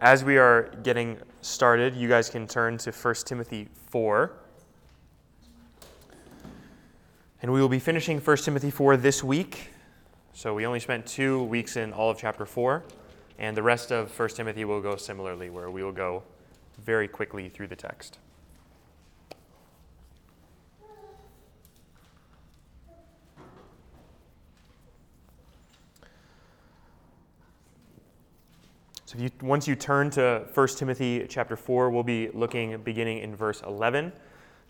as 0.00 0.24
we 0.24 0.36
are 0.36 0.74
getting 0.82 1.18
started, 1.40 1.94
you 1.94 2.08
guys 2.08 2.28
can 2.28 2.46
turn 2.46 2.78
to 2.78 2.90
1 2.90 3.14
Timothy 3.24 3.68
4. 3.88 4.32
And 7.42 7.52
we 7.52 7.60
will 7.60 7.68
be 7.68 7.78
finishing 7.78 8.20
1 8.20 8.36
Timothy 8.38 8.70
4 8.70 8.96
this 8.96 9.22
week. 9.22 9.70
So 10.32 10.54
we 10.54 10.66
only 10.66 10.80
spent 10.80 11.06
two 11.06 11.44
weeks 11.44 11.76
in 11.76 11.92
all 11.92 12.10
of 12.10 12.18
chapter 12.18 12.44
4. 12.44 12.82
And 13.38 13.56
the 13.56 13.62
rest 13.62 13.90
of 13.90 14.18
1 14.18 14.28
Timothy 14.30 14.64
will 14.64 14.80
go 14.80 14.96
similarly, 14.96 15.50
where 15.50 15.70
we 15.70 15.82
will 15.82 15.92
go 15.92 16.22
very 16.78 17.08
quickly 17.08 17.48
through 17.48 17.68
the 17.68 17.76
text. 17.76 18.18
So 29.06 29.18
you, 29.18 29.30
once 29.40 29.68
you 29.68 29.76
turn 29.76 30.10
to 30.10 30.48
1 30.52 30.68
Timothy 30.70 31.24
chapter 31.28 31.56
4, 31.56 31.90
we'll 31.90 32.02
be 32.02 32.28
looking 32.30 32.76
beginning 32.78 33.18
in 33.18 33.36
verse 33.36 33.62
11, 33.64 34.12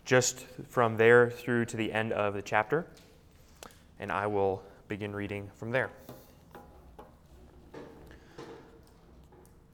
just 0.05 0.45
from 0.69 0.95
there 0.95 1.31
through 1.31 1.65
to 1.65 1.75
the 1.75 1.91
end 1.91 2.13
of 2.13 2.35
the 2.35 2.43
chapter. 2.43 2.85
And 3.99 4.11
I 4.11 4.27
will 4.27 4.61
begin 4.87 5.15
reading 5.15 5.49
from 5.55 5.71
there. 5.71 5.89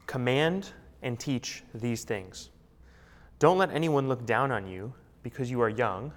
Command 0.06 0.70
and 1.02 1.20
teach 1.20 1.62
these 1.74 2.04
things. 2.04 2.48
Don't 3.40 3.58
let 3.58 3.70
anyone 3.70 4.08
look 4.08 4.24
down 4.24 4.50
on 4.50 4.66
you 4.66 4.94
because 5.22 5.50
you 5.50 5.60
are 5.60 5.68
young, 5.68 6.10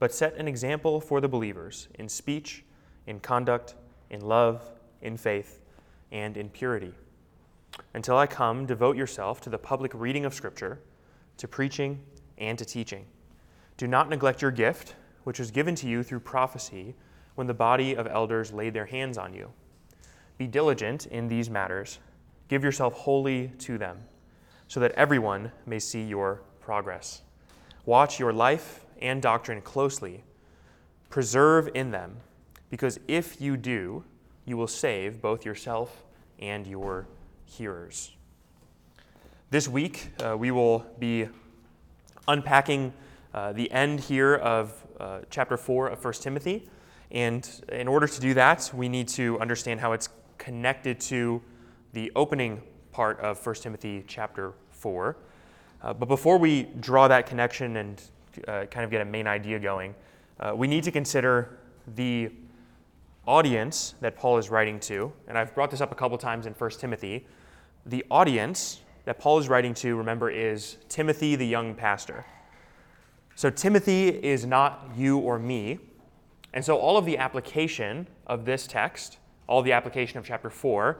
but 0.00 0.12
set 0.12 0.34
an 0.34 0.48
example 0.48 1.00
for 1.00 1.20
the 1.20 1.28
believers 1.28 1.86
in 1.94 2.08
speech, 2.08 2.64
in 3.06 3.20
conduct, 3.20 3.76
in 4.10 4.22
love, 4.22 4.72
in 5.02 5.16
faith, 5.16 5.60
and 6.10 6.36
in 6.36 6.48
purity. 6.48 6.92
Until 7.94 8.16
I 8.16 8.26
come, 8.26 8.66
devote 8.66 8.96
yourself 8.96 9.40
to 9.42 9.50
the 9.50 9.58
public 9.58 9.92
reading 9.94 10.24
of 10.24 10.34
Scripture, 10.34 10.80
to 11.38 11.48
preaching, 11.48 12.00
and 12.38 12.58
to 12.58 12.64
teaching. 12.64 13.06
Do 13.76 13.86
not 13.86 14.08
neglect 14.08 14.42
your 14.42 14.50
gift, 14.50 14.94
which 15.24 15.38
was 15.38 15.50
given 15.50 15.74
to 15.76 15.88
you 15.88 16.02
through 16.02 16.20
prophecy 16.20 16.94
when 17.34 17.46
the 17.46 17.54
body 17.54 17.94
of 17.94 18.06
elders 18.06 18.52
laid 18.52 18.74
their 18.74 18.86
hands 18.86 19.18
on 19.18 19.34
you. 19.34 19.50
Be 20.38 20.46
diligent 20.46 21.06
in 21.06 21.28
these 21.28 21.50
matters. 21.50 21.98
Give 22.48 22.62
yourself 22.62 22.94
wholly 22.94 23.52
to 23.58 23.78
them, 23.78 23.98
so 24.68 24.80
that 24.80 24.92
everyone 24.92 25.52
may 25.66 25.78
see 25.78 26.02
your 26.02 26.42
progress. 26.60 27.22
Watch 27.84 28.18
your 28.18 28.32
life 28.32 28.84
and 29.00 29.20
doctrine 29.22 29.60
closely. 29.62 30.24
Preserve 31.10 31.68
in 31.74 31.90
them, 31.90 32.16
because 32.70 32.98
if 33.08 33.40
you 33.40 33.56
do, 33.56 34.04
you 34.44 34.56
will 34.56 34.66
save 34.66 35.20
both 35.20 35.44
yourself 35.44 36.04
and 36.38 36.66
your 36.66 37.06
hearers. 37.46 38.12
This 39.50 39.68
week, 39.68 40.10
uh, 40.22 40.36
we 40.36 40.50
will 40.50 40.84
be 40.98 41.28
unpacking 42.28 42.92
uh, 43.32 43.52
the 43.52 43.70
end 43.70 44.00
here 44.00 44.34
of 44.34 44.84
uh, 45.00 45.20
chapter 45.30 45.56
4 45.56 45.88
of 45.88 46.04
1 46.04 46.14
Timothy. 46.14 46.68
And 47.10 47.48
in 47.70 47.88
order 47.88 48.06
to 48.06 48.20
do 48.20 48.34
that, 48.34 48.70
we 48.74 48.88
need 48.88 49.08
to 49.08 49.38
understand 49.40 49.80
how 49.80 49.92
it's 49.92 50.08
connected 50.38 51.00
to 51.00 51.40
the 51.92 52.12
opening 52.16 52.62
part 52.92 53.20
of 53.20 53.44
1 53.44 53.54
Timothy 53.56 54.04
chapter 54.06 54.52
4. 54.70 55.16
Uh, 55.82 55.94
but 55.94 56.06
before 56.06 56.38
we 56.38 56.64
draw 56.80 57.08
that 57.08 57.26
connection 57.26 57.76
and 57.76 58.02
uh, 58.48 58.64
kind 58.66 58.84
of 58.84 58.90
get 58.90 59.00
a 59.00 59.04
main 59.04 59.26
idea 59.26 59.58
going, 59.58 59.94
uh, 60.40 60.52
we 60.54 60.66
need 60.66 60.84
to 60.84 60.90
consider 60.90 61.58
the 61.94 62.30
audience 63.26 63.94
that 64.00 64.16
Paul 64.16 64.38
is 64.38 64.50
writing 64.50 64.78
to, 64.80 65.12
and 65.28 65.36
I've 65.36 65.54
brought 65.54 65.70
this 65.70 65.80
up 65.80 65.92
a 65.92 65.94
couple 65.94 66.16
times 66.18 66.46
in 66.46 66.52
1 66.52 66.70
Timothy, 66.70 67.26
the 67.84 68.04
audience 68.10 68.80
that 69.04 69.18
Paul 69.18 69.38
is 69.38 69.48
writing 69.48 69.74
to, 69.74 69.96
remember, 69.96 70.30
is 70.30 70.76
Timothy, 70.88 71.36
the 71.36 71.46
young 71.46 71.74
pastor. 71.74 72.24
So 73.36 73.50
Timothy 73.50 74.08
is 74.08 74.46
not 74.46 74.90
you 74.96 75.18
or 75.18 75.38
me. 75.38 75.78
And 76.54 76.64
so 76.64 76.76
all 76.76 76.96
of 76.96 77.04
the 77.04 77.18
application 77.18 78.08
of 78.26 78.44
this 78.44 78.66
text, 78.66 79.18
all 79.46 79.62
the 79.62 79.72
application 79.72 80.18
of 80.18 80.24
chapter 80.24 80.50
4, 80.50 80.98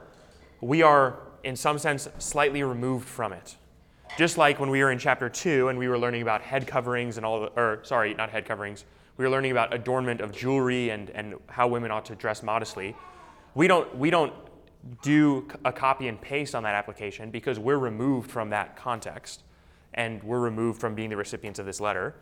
we 0.61 0.83
are, 0.83 1.19
in 1.45 1.57
some 1.57 1.79
sense, 1.79 2.09
slightly 2.19 2.63
removed 2.63 3.09
from 3.09 3.33
it. 3.33 3.57
Just 4.17 4.39
like 4.39 4.61
when 4.61 4.71
we 4.71 4.83
were 4.83 4.93
in 4.93 4.99
chapter 4.99 5.29
2 5.29 5.69
and 5.69 5.79
we 5.79 5.89
were 5.89 5.99
learning 5.99 6.23
about 6.23 6.43
head 6.43 6.67
coverings 6.67 7.17
and 7.17 7.27
all, 7.27 7.41
the, 7.41 7.47
or 7.49 7.81
sorry, 7.83 8.15
not 8.15 8.31
head 8.31 8.45
coverings, 8.45 8.85
we 9.17 9.25
were 9.25 9.31
learning 9.31 9.53
about 9.53 9.73
adornment 9.73 10.21
of 10.21 10.33
jewelry 10.33 10.91
and, 10.91 11.11
and 11.11 11.35
how 11.49 11.69
women 11.69 11.91
ought 11.91 12.05
to 12.07 12.15
dress 12.15 12.43
modestly. 12.43 12.95
We 13.55 13.67
don't, 13.67 13.97
we 13.97 14.11
don't 14.11 14.33
do 15.03 15.49
a 15.65 15.73
copy 15.73 16.09
and 16.09 16.21
paste 16.21 16.55
on 16.55 16.63
that 16.65 16.75
application 16.75 17.31
because 17.31 17.59
we're 17.59 17.79
removed 17.79 18.31
from 18.31 18.51
that 18.51 18.77
context 18.77 19.43
and 19.95 20.23
we're 20.23 20.41
removed 20.41 20.81
from 20.81 20.95
being 20.95 21.09
the 21.09 21.17
recipients 21.17 21.59
of 21.59 21.67
this 21.67 21.81
letter. 21.81 22.15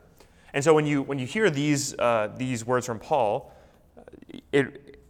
And 0.53 0.63
so 0.63 0.73
when 0.73 0.87
you, 0.87 1.03
when 1.03 1.19
you 1.19 1.27
hear 1.27 1.51
these, 1.51 1.99
uh, 1.99 2.33
these 2.37 2.65
words 2.65 2.87
from 2.87 3.01
Paul, 3.01 3.53
it, 4.53 5.01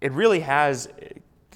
it 0.00 0.12
really 0.12 0.40
has, 0.40 0.88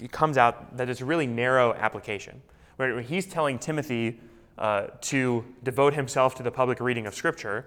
it 0.01 0.11
comes 0.11 0.39
out 0.39 0.77
that 0.79 0.89
it's 0.89 1.03
a 1.03 1.05
really 1.05 1.27
narrow 1.27 1.75
application. 1.75 2.41
Where 2.77 3.01
he's 3.03 3.27
telling 3.27 3.59
Timothy 3.59 4.19
uh, 4.57 4.87
to 5.03 5.45
devote 5.63 5.95
himself 5.95 6.35
to 6.37 6.43
the 6.43 6.51
public 6.51 6.81
reading 6.81 7.07
of 7.07 7.15
Scripture, 7.15 7.67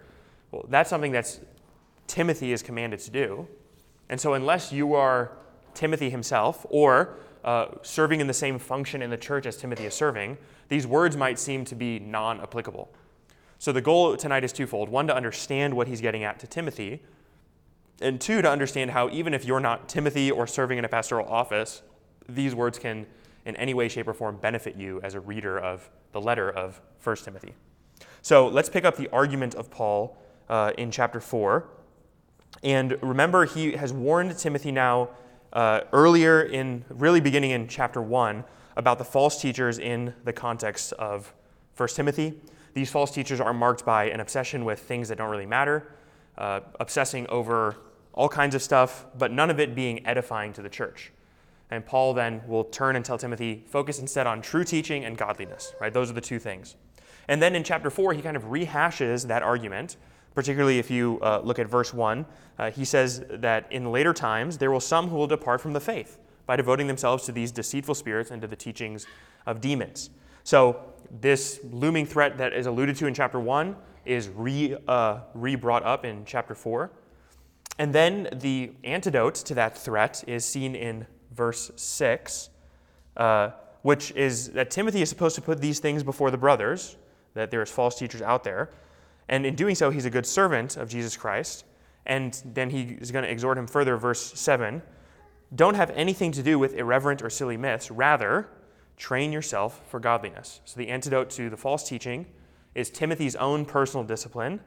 well, 0.51 0.65
that's 0.67 0.89
something 0.89 1.11
that's 1.11 1.39
Timothy 2.07 2.51
is 2.51 2.63
commanded 2.63 2.99
to 3.01 3.11
do. 3.11 3.47
And 4.09 4.19
so, 4.19 4.33
unless 4.33 4.71
you 4.71 4.93
are 4.95 5.31
Timothy 5.73 6.09
himself 6.09 6.65
or 6.69 7.15
uh, 7.43 7.67
serving 7.81 8.19
in 8.19 8.27
the 8.27 8.33
same 8.33 8.57
function 8.57 9.01
in 9.01 9.09
the 9.09 9.17
church 9.17 9.45
as 9.45 9.57
Timothy 9.57 9.85
is 9.85 9.93
serving, 9.93 10.37
these 10.69 10.87
words 10.87 11.15
might 11.15 11.37
seem 11.37 11.65
to 11.65 11.75
be 11.75 11.99
non 11.99 12.41
applicable. 12.41 12.89
So, 13.59 13.71
the 13.71 13.81
goal 13.81 14.15
tonight 14.17 14.43
is 14.43 14.53
twofold 14.53 14.89
one, 14.89 15.07
to 15.07 15.15
understand 15.15 15.75
what 15.75 15.87
he's 15.87 16.01
getting 16.01 16.23
at 16.23 16.39
to 16.39 16.47
Timothy, 16.47 17.01
and 18.01 18.21
two, 18.21 18.41
to 18.41 18.49
understand 18.49 18.91
how, 18.91 19.09
even 19.09 19.33
if 19.33 19.45
you're 19.45 19.59
not 19.59 19.89
Timothy 19.89 20.31
or 20.31 20.47
serving 20.47 20.77
in 20.77 20.85
a 20.85 20.89
pastoral 20.89 21.27
office, 21.27 21.81
these 22.29 22.53
words 22.53 22.77
can, 22.77 23.05
in 23.45 23.55
any 23.55 23.73
way, 23.73 23.87
shape, 23.89 24.07
or 24.07 24.13
form, 24.13 24.37
benefit 24.37 24.75
you 24.75 25.01
as 25.01 25.15
a 25.15 25.19
reader 25.19 25.57
of 25.57 25.89
the 26.11 26.21
letter 26.21 26.49
of 26.49 26.79
1 27.03 27.15
Timothy. 27.17 27.53
So, 28.21 28.47
let's 28.47 28.69
pick 28.69 28.85
up 28.85 28.95
the 28.95 29.09
argument 29.09 29.55
of 29.55 29.71
Paul 29.71 30.17
uh, 30.49 30.73
in 30.77 30.91
chapter 30.91 31.19
4. 31.19 31.67
And 32.63 32.97
remember, 33.01 33.45
he 33.45 33.73
has 33.73 33.93
warned 33.93 34.37
Timothy 34.37 34.71
now 34.71 35.09
uh, 35.53 35.81
earlier 35.93 36.41
in, 36.41 36.83
really 36.89 37.21
beginning 37.21 37.51
in 37.51 37.67
chapter 37.67 38.01
1, 38.01 38.43
about 38.75 38.97
the 38.97 39.05
false 39.05 39.41
teachers 39.41 39.79
in 39.79 40.13
the 40.23 40.33
context 40.33 40.93
of 40.93 41.33
1 41.75 41.89
Timothy. 41.89 42.33
These 42.73 42.91
false 42.91 43.11
teachers 43.11 43.39
are 43.39 43.53
marked 43.53 43.85
by 43.85 44.05
an 44.05 44.19
obsession 44.19 44.65
with 44.65 44.79
things 44.79 45.09
that 45.09 45.17
don't 45.17 45.29
really 45.29 45.45
matter, 45.45 45.91
uh, 46.37 46.61
obsessing 46.79 47.27
over 47.27 47.77
all 48.13 48.29
kinds 48.29 48.55
of 48.55 48.61
stuff, 48.61 49.05
but 49.17 49.31
none 49.31 49.49
of 49.49 49.59
it 49.59 49.75
being 49.75 50.05
edifying 50.05 50.53
to 50.53 50.61
the 50.61 50.69
church. 50.69 51.11
And 51.69 51.85
Paul 51.85 52.13
then 52.13 52.41
will 52.47 52.63
turn 52.63 52.95
and 52.95 53.03
tell 53.03 53.17
Timothy, 53.17 53.63
focus 53.67 53.99
instead 53.99 54.25
on 54.25 54.41
true 54.41 54.63
teaching 54.63 55.05
and 55.05 55.17
godliness, 55.17 55.73
right? 55.81 55.93
Those 55.93 56.09
are 56.09 56.13
the 56.13 56.21
two 56.21 56.39
things. 56.39 56.75
And 57.27 57.41
then 57.41 57.55
in 57.55 57.63
chapter 57.63 57.89
4, 57.89 58.13
he 58.13 58.21
kind 58.21 58.37
of 58.37 58.45
rehashes 58.45 59.27
that 59.27 59.43
argument 59.43 59.97
particularly 60.37 60.77
if 60.77 60.91
you 60.91 61.19
uh, 61.23 61.41
look 61.43 61.57
at 61.57 61.65
verse 61.65 61.91
1. 61.91 62.23
Uh, 62.59 62.69
he 62.69 62.85
says 62.85 63.23
that 63.27 63.65
in 63.71 63.91
later 63.91 64.13
times 64.13 64.59
there 64.59 64.69
will 64.69 64.79
some 64.79 65.07
who 65.07 65.15
will 65.15 65.25
depart 65.25 65.59
from 65.59 65.73
the 65.73 65.79
faith 65.79 66.19
by 66.45 66.55
devoting 66.55 66.85
themselves 66.85 67.25
to 67.25 67.31
these 67.31 67.51
deceitful 67.51 67.95
spirits 67.95 68.29
and 68.29 68.39
to 68.39 68.47
the 68.47 68.55
teachings 68.55 69.07
of 69.47 69.61
demons. 69.61 70.11
So, 70.43 70.79
this 71.09 71.59
looming 71.71 72.05
threat 72.05 72.37
that 72.37 72.53
is 72.53 72.67
alluded 72.67 72.95
to 72.97 73.07
in 73.07 73.15
chapter 73.15 73.39
1 73.39 73.75
is 74.05 74.29
re, 74.29 74.77
uh, 74.87 75.21
re 75.33 75.55
brought 75.55 75.81
up 75.81 76.05
in 76.05 76.23
chapter 76.23 76.53
4. 76.53 76.91
And 77.79 77.91
then 77.91 78.29
the 78.31 78.73
antidote 78.83 79.33
to 79.35 79.55
that 79.55 79.75
threat 79.75 80.23
is 80.27 80.45
seen 80.45 80.75
in 80.75 81.07
verse 81.31 81.71
6, 81.75 82.51
uh, 83.15 83.49
which 83.81 84.11
is 84.11 84.51
that 84.51 84.69
Timothy 84.69 85.01
is 85.01 85.09
supposed 85.09 85.33
to 85.33 85.41
put 85.41 85.61
these 85.61 85.79
things 85.79 86.03
before 86.03 86.29
the 86.29 86.37
brothers, 86.37 86.95
that 87.33 87.49
there's 87.49 87.71
false 87.71 87.97
teachers 87.97 88.21
out 88.21 88.43
there. 88.43 88.69
And 89.29 89.45
in 89.45 89.55
doing 89.55 89.75
so, 89.75 89.89
he's 89.89 90.05
a 90.05 90.09
good 90.09 90.25
servant 90.25 90.77
of 90.77 90.89
Jesus 90.89 91.17
Christ. 91.17 91.65
And 92.05 92.41
then 92.45 92.69
he 92.69 92.97
is 93.01 93.11
going 93.11 93.23
to 93.23 93.31
exhort 93.31 93.57
him 93.57 93.67
further, 93.67 93.97
verse 93.97 94.33
7 94.39 94.81
Don't 95.53 95.75
have 95.75 95.89
anything 95.91 96.31
to 96.33 96.43
do 96.43 96.57
with 96.57 96.73
irreverent 96.73 97.21
or 97.21 97.29
silly 97.29 97.57
myths. 97.57 97.91
Rather, 97.91 98.47
train 98.95 99.31
yourself 99.31 99.81
for 99.89 99.99
godliness. 99.99 100.61
So 100.65 100.77
the 100.77 100.89
antidote 100.89 101.29
to 101.31 101.49
the 101.49 101.57
false 101.57 101.87
teaching 101.87 102.25
is 102.73 102.89
Timothy's 102.89 103.35
own 103.35 103.65
personal 103.65 104.03
discipline. 104.03 104.61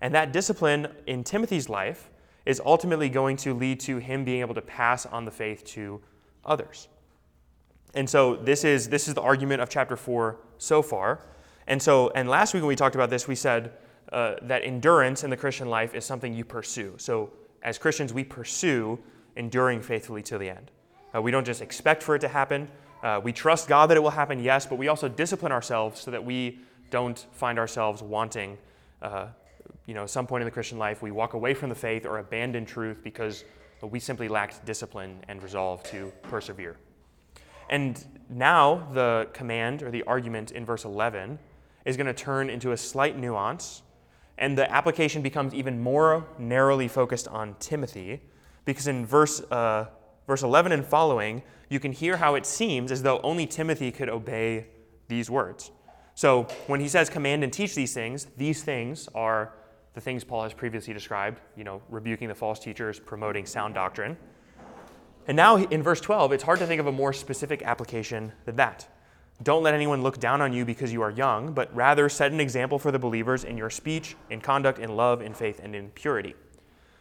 And 0.00 0.14
that 0.14 0.32
discipline 0.32 0.88
in 1.06 1.22
Timothy's 1.22 1.68
life 1.68 2.10
is 2.44 2.60
ultimately 2.64 3.08
going 3.08 3.36
to 3.38 3.54
lead 3.54 3.78
to 3.80 3.98
him 3.98 4.24
being 4.24 4.40
able 4.40 4.54
to 4.54 4.62
pass 4.62 5.06
on 5.06 5.24
the 5.24 5.30
faith 5.30 5.64
to 5.64 6.00
others. 6.44 6.88
And 7.94 8.08
so 8.08 8.36
this 8.36 8.64
is, 8.64 8.88
this 8.88 9.06
is 9.06 9.14
the 9.14 9.20
argument 9.20 9.60
of 9.60 9.68
chapter 9.68 9.96
4 9.96 10.38
so 10.58 10.82
far. 10.82 11.20
And 11.66 11.80
so, 11.80 12.10
and 12.14 12.28
last 12.28 12.54
week 12.54 12.62
when 12.62 12.68
we 12.68 12.76
talked 12.76 12.94
about 12.94 13.10
this, 13.10 13.28
we 13.28 13.36
said 13.36 13.72
uh, 14.12 14.36
that 14.42 14.62
endurance 14.62 15.24
in 15.24 15.30
the 15.30 15.36
Christian 15.36 15.68
life 15.68 15.94
is 15.94 16.04
something 16.04 16.32
you 16.32 16.44
pursue. 16.44 16.94
So, 16.98 17.30
as 17.62 17.78
Christians, 17.78 18.12
we 18.12 18.24
pursue 18.24 18.98
enduring 19.36 19.80
faithfully 19.82 20.22
to 20.24 20.38
the 20.38 20.50
end. 20.50 20.70
Uh, 21.14 21.22
we 21.22 21.30
don't 21.30 21.44
just 21.44 21.62
expect 21.62 22.02
for 22.02 22.14
it 22.14 22.20
to 22.20 22.28
happen, 22.28 22.68
Uh, 23.02 23.20
we 23.22 23.32
trust 23.32 23.68
God 23.68 23.90
that 23.90 23.96
it 23.96 24.00
will 24.00 24.10
happen, 24.10 24.38
yes, 24.38 24.64
but 24.64 24.78
we 24.78 24.86
also 24.86 25.08
discipline 25.08 25.50
ourselves 25.50 26.00
so 26.00 26.10
that 26.12 26.24
we 26.24 26.60
don't 26.90 27.26
find 27.32 27.58
ourselves 27.58 28.00
wanting, 28.00 28.56
uh, 29.00 29.26
you 29.86 29.94
know, 29.94 30.06
some 30.06 30.26
point 30.26 30.42
in 30.42 30.44
the 30.44 30.52
Christian 30.52 30.78
life, 30.78 31.02
we 31.02 31.10
walk 31.10 31.34
away 31.34 31.52
from 31.52 31.68
the 31.68 31.74
faith 31.74 32.06
or 32.06 32.18
abandon 32.18 32.64
truth 32.64 33.02
because 33.02 33.44
we 33.80 33.98
simply 33.98 34.28
lacked 34.28 34.64
discipline 34.64 35.18
and 35.26 35.42
resolve 35.42 35.82
to 35.82 36.12
persevere. 36.22 36.76
And 37.70 38.04
now 38.28 38.86
the 38.92 39.28
command 39.32 39.82
or 39.82 39.90
the 39.90 40.04
argument 40.04 40.52
in 40.52 40.64
verse 40.64 40.84
11 40.84 41.40
is 41.84 41.96
going 41.96 42.06
to 42.06 42.14
turn 42.14 42.48
into 42.48 42.70
a 42.70 42.76
slight 42.76 43.18
nuance, 43.18 43.82
and 44.38 44.56
the 44.56 44.70
application 44.72 45.22
becomes 45.22 45.54
even 45.54 45.80
more 45.80 46.26
narrowly 46.38 46.88
focused 46.88 47.28
on 47.28 47.56
Timothy, 47.60 48.20
because 48.64 48.86
in 48.86 49.04
verse, 49.04 49.40
uh, 49.50 49.86
verse 50.26 50.42
11 50.42 50.72
and 50.72 50.84
following, 50.84 51.42
you 51.68 51.80
can 51.80 51.92
hear 51.92 52.16
how 52.16 52.34
it 52.34 52.46
seems 52.46 52.92
as 52.92 53.02
though 53.02 53.20
only 53.22 53.46
Timothy 53.46 53.90
could 53.90 54.08
obey 54.08 54.66
these 55.08 55.30
words. 55.30 55.70
So 56.14 56.44
when 56.66 56.80
he 56.80 56.88
says 56.88 57.08
command 57.08 57.42
and 57.42 57.52
teach 57.52 57.74
these 57.74 57.94
things, 57.94 58.26
these 58.36 58.62
things 58.62 59.08
are 59.14 59.52
the 59.94 60.00
things 60.00 60.24
Paul 60.24 60.44
has 60.44 60.54
previously 60.54 60.94
described, 60.94 61.40
you 61.56 61.64
know, 61.64 61.82
rebuking 61.88 62.28
the 62.28 62.34
false 62.34 62.58
teachers, 62.58 62.98
promoting 62.98 63.44
sound 63.44 63.74
doctrine. 63.74 64.16
And 65.26 65.36
now 65.36 65.56
in 65.56 65.82
verse 65.82 66.00
12, 66.00 66.32
it's 66.32 66.42
hard 66.42 66.58
to 66.60 66.66
think 66.66 66.80
of 66.80 66.86
a 66.86 66.92
more 66.92 67.12
specific 67.12 67.62
application 67.62 68.32
than 68.44 68.56
that. 68.56 68.88
Don't 69.42 69.62
let 69.62 69.74
anyone 69.74 70.02
look 70.02 70.20
down 70.20 70.40
on 70.40 70.52
you 70.52 70.64
because 70.64 70.92
you 70.92 71.02
are 71.02 71.10
young, 71.10 71.52
but 71.52 71.74
rather 71.74 72.08
set 72.08 72.32
an 72.32 72.40
example 72.40 72.78
for 72.78 72.90
the 72.90 72.98
believers 72.98 73.44
in 73.44 73.56
your 73.56 73.70
speech, 73.70 74.16
in 74.30 74.40
conduct, 74.40 74.78
in 74.78 74.94
love, 74.94 75.22
in 75.22 75.34
faith, 75.34 75.60
and 75.62 75.74
in 75.74 75.90
purity. 75.90 76.34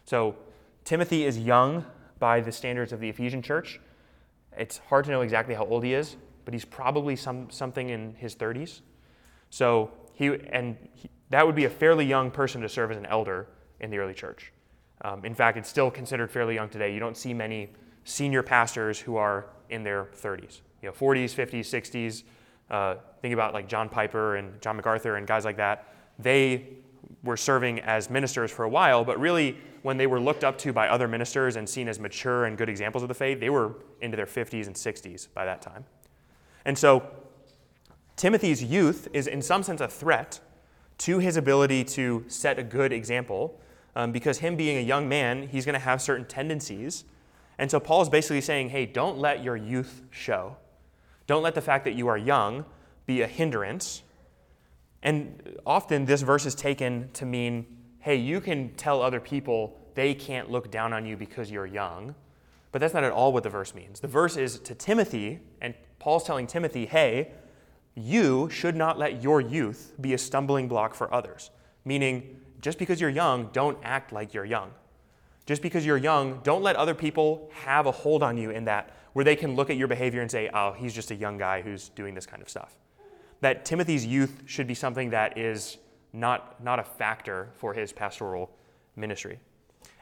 So 0.06 0.36
Timothy 0.84 1.26
is 1.26 1.38
young 1.38 1.86
by 2.20 2.42
the 2.42 2.52
standards 2.52 2.94
of 2.94 3.00
the 3.00 3.10
Ephesian 3.10 3.42
church, 3.42 3.80
it's 4.58 4.80
hard 4.90 5.06
to 5.06 5.12
know 5.12 5.22
exactly 5.22 5.56
how 5.56 5.66
old 5.66 5.84
he 5.84 5.94
is, 5.94 6.18
but 6.46 6.54
he's 6.54 6.66
probably 6.66 7.16
some, 7.16 7.50
something 7.50 7.90
in 7.90 8.16
his 8.16 8.36
30s. 8.36 8.82
So 9.50 9.92
he, 10.14 10.38
and 10.50 10.78
he, 10.94 11.10
that 11.30 11.46
would 11.46 11.56
be 11.56 11.66
a 11.66 11.70
fairly 11.70 12.06
young 12.06 12.32
person 12.32 12.62
to 12.62 12.70
serve 12.70 12.92
as 12.92 12.98
an 12.98 13.06
elder 13.06 13.48
in 13.80 13.90
the 13.90 13.98
early 13.98 14.14
church. 14.14 14.52
Um, 15.04 15.26
in 15.26 15.34
fact, 15.34 15.58
it's 15.58 15.70
still 15.70 15.90
considered 15.90 16.30
fairly 16.30 16.56
young 16.56 16.70
today. 16.70 16.94
You 16.94 17.00
don't 17.00 17.18
see 17.18 17.34
many 17.34 17.70
senior 18.04 18.44
pastors 18.44 19.00
who 19.00 19.16
are 19.16 19.48
in 19.70 19.84
their 19.84 20.06
30s, 20.22 20.62
you 20.82 20.90
know, 20.90 20.94
40s, 20.94 21.36
50s, 21.36 21.62
60s. 21.62 22.24
Uh, 22.70 22.96
think 23.22 23.34
about 23.34 23.54
like 23.54 23.68
John 23.68 23.90
Piper 23.90 24.38
and 24.38 24.60
John 24.62 24.78
MacArthur 24.78 25.16
and 25.18 25.28
guys 25.28 25.46
like 25.46 25.58
that. 25.58 25.94
They 26.18 26.68
were 27.24 27.38
serving 27.38 27.80
as 27.82 28.10
ministers 28.10 28.52
for 28.52 28.64
a 28.64 28.70
while, 28.70 29.04
but 29.04 29.20
really 29.20 29.58
when 29.82 29.98
they 29.98 30.08
were 30.08 30.20
looked 30.20 30.44
up 30.44 30.58
to 30.60 30.72
by 30.72 30.88
other 30.88 31.08
ministers 31.08 31.56
and 31.56 31.68
seen 31.68 31.88
as 31.88 32.00
mature 32.00 32.46
and 32.46 32.58
good 32.58 32.70
examples 32.70 33.04
of 33.04 33.10
the 33.10 33.16
faith, 33.16 33.40
they 33.40 33.50
were 33.50 33.76
into 34.02 34.16
their 34.16 34.26
50s 34.26 34.68
and 34.68 34.76
60s 34.76 35.28
by 35.34 35.46
that 35.46 35.62
time. 35.62 35.86
And 36.66 36.78
so 36.78 37.04
Timothy's 38.16 38.64
youth 38.64 39.08
is, 39.14 39.28
in 39.28 39.42
some 39.42 39.64
sense, 39.64 39.82
a 39.82 39.88
threat 39.88 40.40
to 41.00 41.18
his 41.18 41.38
ability 41.38 41.84
to 41.84 42.24
set 42.28 42.60
a 42.60 42.64
good 42.64 42.94
example 42.94 43.60
um, 43.96 44.12
because, 44.12 44.38
him 44.38 44.56
being 44.56 44.78
a 44.78 44.82
young 44.82 45.10
man, 45.10 45.48
he's 45.48 45.66
going 45.66 45.74
to 45.74 45.80
have 45.80 46.02
certain 46.02 46.26
tendencies. 46.26 47.04
And 47.58 47.70
so 47.70 47.80
Paul 47.80 48.04
is 48.04 48.10
basically 48.10 48.42
saying, 48.42 48.70
hey, 48.70 48.86
don't 48.86 49.18
let 49.18 49.44
your 49.44 49.58
youth 49.58 50.04
show. 50.12 50.56
Don't 51.32 51.44
let 51.44 51.56
the 51.56 51.62
fact 51.62 51.86
that 51.86 51.94
you 51.94 52.10
are 52.10 52.18
young 52.18 52.66
be 53.06 53.22
a 53.22 53.26
hindrance. 53.26 54.04
And 55.02 55.58
often 55.66 56.04
this 56.04 56.24
verse 56.24 56.46
is 56.46 56.54
taken 56.54 57.10
to 57.14 57.26
mean 57.26 57.78
hey, 58.00 58.18
you 58.18 58.42
can 58.42 58.74
tell 58.74 59.02
other 59.02 59.22
people 59.22 59.80
they 59.96 60.14
can't 60.14 60.52
look 60.52 60.70
down 60.70 60.92
on 60.92 61.06
you 61.06 61.16
because 61.16 61.50
you're 61.50 61.66
young. 61.66 62.16
But 62.74 62.80
that's 62.80 62.94
not 62.94 63.06
at 63.06 63.14
all 63.14 63.32
what 63.32 63.44
the 63.44 63.50
verse 63.50 63.74
means. 63.74 64.02
The 64.02 64.10
verse 64.10 64.36
is 64.36 64.60
to 64.60 64.76
Timothy, 64.76 65.40
and 65.62 65.74
Paul's 66.00 66.26
telling 66.26 66.48
Timothy, 66.48 66.86
hey, 66.86 67.32
you 67.96 68.50
should 68.50 68.76
not 68.76 69.00
let 69.00 69.24
your 69.24 69.40
youth 69.40 69.94
be 70.02 70.14
a 70.14 70.18
stumbling 70.18 70.68
block 70.68 70.94
for 70.94 71.14
others. 71.14 71.50
Meaning, 71.86 72.42
just 72.60 72.78
because 72.78 73.00
you're 73.00 73.10
young, 73.10 73.52
don't 73.54 73.78
act 73.84 74.12
like 74.12 74.34
you're 74.34 74.44
young. 74.44 74.72
Just 75.46 75.62
because 75.62 75.86
you're 75.86 75.96
young, 75.96 76.42
don't 76.44 76.62
let 76.62 76.76
other 76.76 76.94
people 76.94 77.50
have 77.54 77.86
a 77.86 77.92
hold 77.92 78.22
on 78.22 78.36
you 78.36 78.50
in 78.50 78.66
that, 78.66 78.98
where 79.14 79.26
they 79.26 79.36
can 79.36 79.56
look 79.56 79.70
at 79.70 79.78
your 79.78 79.88
behavior 79.88 80.22
and 80.22 80.32
say, 80.32 80.50
oh, 80.54 80.72
he's 80.74 80.94
just 80.94 81.12
a 81.12 81.16
young 81.16 81.38
guy 81.38 81.62
who's 81.62 81.90
doing 81.90 82.14
this 82.14 82.26
kind 82.26 82.42
of 82.42 82.50
stuff. 82.50 82.76
That 83.42 83.66
Timothy's 83.66 84.06
youth 84.06 84.44
should 84.46 84.68
be 84.68 84.74
something 84.74 85.10
that 85.10 85.38
is 85.38 85.78
not, 86.14 86.64
not 86.64 86.80
a 86.80 86.84
factor 86.84 87.50
for 87.56 87.74
his 87.74 87.92
pastoral 87.92 88.52
ministry. 88.96 89.40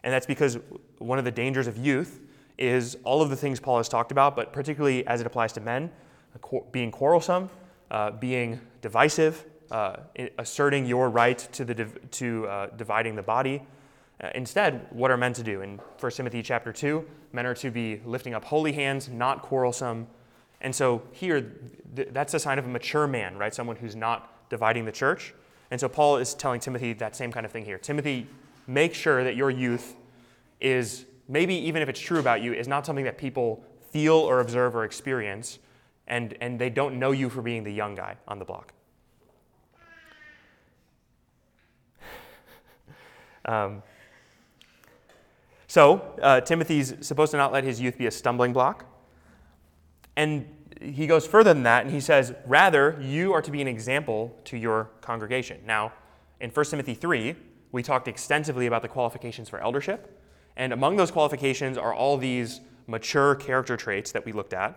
And 0.04 0.14
that's 0.14 0.26
because 0.26 0.60
one 0.98 1.20
of 1.20 1.26
the 1.26 1.32
dangers 1.32 1.68
of 1.68 1.78
youth 1.78 2.22
is 2.58 2.98
all 3.04 3.22
of 3.22 3.30
the 3.30 3.36
things 3.36 3.60
Paul 3.60 3.78
has 3.78 3.88
talked 3.88 4.12
about, 4.12 4.36
but 4.36 4.52
particularly 4.52 5.06
as 5.08 5.22
it 5.22 5.28
applies 5.28 5.54
to 5.54 5.62
men 5.62 5.92
being 6.72 6.92
quarrelsome, 6.92 7.50
uh, 7.90 8.12
being 8.12 8.60
divisive, 8.82 9.46
uh, 9.72 9.98
asserting 10.38 10.86
your 10.86 11.10
right 11.10 11.38
to, 11.38 11.66
the 11.66 11.74
div- 11.74 12.12
to 12.12 12.48
uh, 12.48 12.68
dividing 12.76 13.16
the 13.16 13.24
body. 13.24 13.62
Uh, 14.22 14.30
instead, 14.36 14.86
what 14.92 15.12
are 15.12 15.18
men 15.18 15.32
to 15.34 15.44
do? 15.44 15.62
In 15.62 15.80
1 16.00 16.12
Timothy 16.12 16.44
chapter 16.44 16.74
2, 16.74 17.06
men 17.32 17.46
are 17.46 17.54
to 17.56 17.72
be 17.72 18.02
lifting 18.06 18.34
up 18.34 18.44
holy 18.44 18.74
hands, 18.74 19.08
not 19.08 19.42
quarrelsome. 19.42 20.08
And 20.62 20.76
so 20.76 21.02
here, 21.12 21.54
th- 21.96 22.10
that's 22.12 22.34
a 22.34 22.40
sign 22.40 22.60
of 22.60 22.66
a 22.66 22.68
mature 22.68 23.08
man, 23.08 23.38
right? 23.38 23.54
Someone 23.54 23.78
who's 23.78 23.96
not 23.96 24.50
dividing 24.50 24.84
the 24.84 24.92
church. 24.92 25.34
And 25.72 25.80
so 25.80 25.88
Paul 25.88 26.18
is 26.18 26.34
telling 26.34 26.60
Timothy 26.60 26.92
that 26.94 27.16
same 27.16 27.32
kind 27.32 27.46
of 27.46 27.52
thing 27.52 27.64
here. 27.64 27.78
Timothy, 27.78 28.28
make 28.68 28.94
sure 28.94 29.24
that 29.24 29.38
your 29.38 29.50
youth 29.50 29.96
is, 30.60 31.06
maybe 31.30 31.56
even 31.56 31.82
if 31.82 31.88
it's 31.88 32.00
true 32.00 32.20
about 32.20 32.42
you, 32.42 32.54
is 32.54 32.68
not 32.68 32.86
something 32.86 33.06
that 33.06 33.18
people 33.18 33.64
feel 33.92 34.16
or 34.16 34.42
observe 34.42 34.76
or 34.76 34.84
experience, 34.84 35.60
and, 36.08 36.36
and 36.42 36.60
they 36.60 36.70
don't 36.70 37.00
know 37.00 37.12
you 37.12 37.30
for 37.30 37.42
being 37.42 37.64
the 37.64 37.72
young 37.72 37.96
guy 37.96 38.18
on 38.28 38.38
the 38.38 38.46
block. 38.46 38.74
um, 43.46 43.82
so, 45.70 46.16
uh, 46.20 46.42
Timothy's 46.42 46.96
supposed 47.02 47.30
to 47.30 47.38
not 47.38 47.54
let 47.54 47.64
his 47.64 47.80
youth 47.80 47.96
be 47.96 48.08
a 48.08 48.12
stumbling 48.12 48.54
block. 48.54 48.86
And 50.16 50.48
he 50.82 51.06
goes 51.06 51.28
further 51.28 51.54
than 51.54 51.62
that 51.62 51.86
and 51.86 51.94
he 51.94 52.00
says, 52.00 52.34
Rather, 52.48 52.98
you 53.00 53.34
are 53.34 53.42
to 53.44 53.52
be 53.52 53.62
an 53.62 53.68
example 53.68 54.36
to 54.46 54.58
your 54.58 54.90
congregation. 55.02 55.60
Now, 55.68 55.94
in 56.42 56.50
1 56.50 56.66
Timothy 56.66 56.96
3, 56.96 57.36
we 57.72 57.84
talked 57.84 58.08
extensively 58.08 58.66
about 58.66 58.82
the 58.82 58.88
qualifications 58.88 59.48
for 59.48 59.60
eldership. 59.60 60.20
And 60.58 60.74
among 60.74 60.96
those 60.96 61.12
qualifications 61.12 61.78
are 61.78 61.94
all 61.94 62.18
these 62.18 62.62
mature 62.88 63.36
character 63.36 63.78
traits 63.78 64.12
that 64.14 64.26
we 64.26 64.32
looked 64.32 64.54
at. 64.54 64.76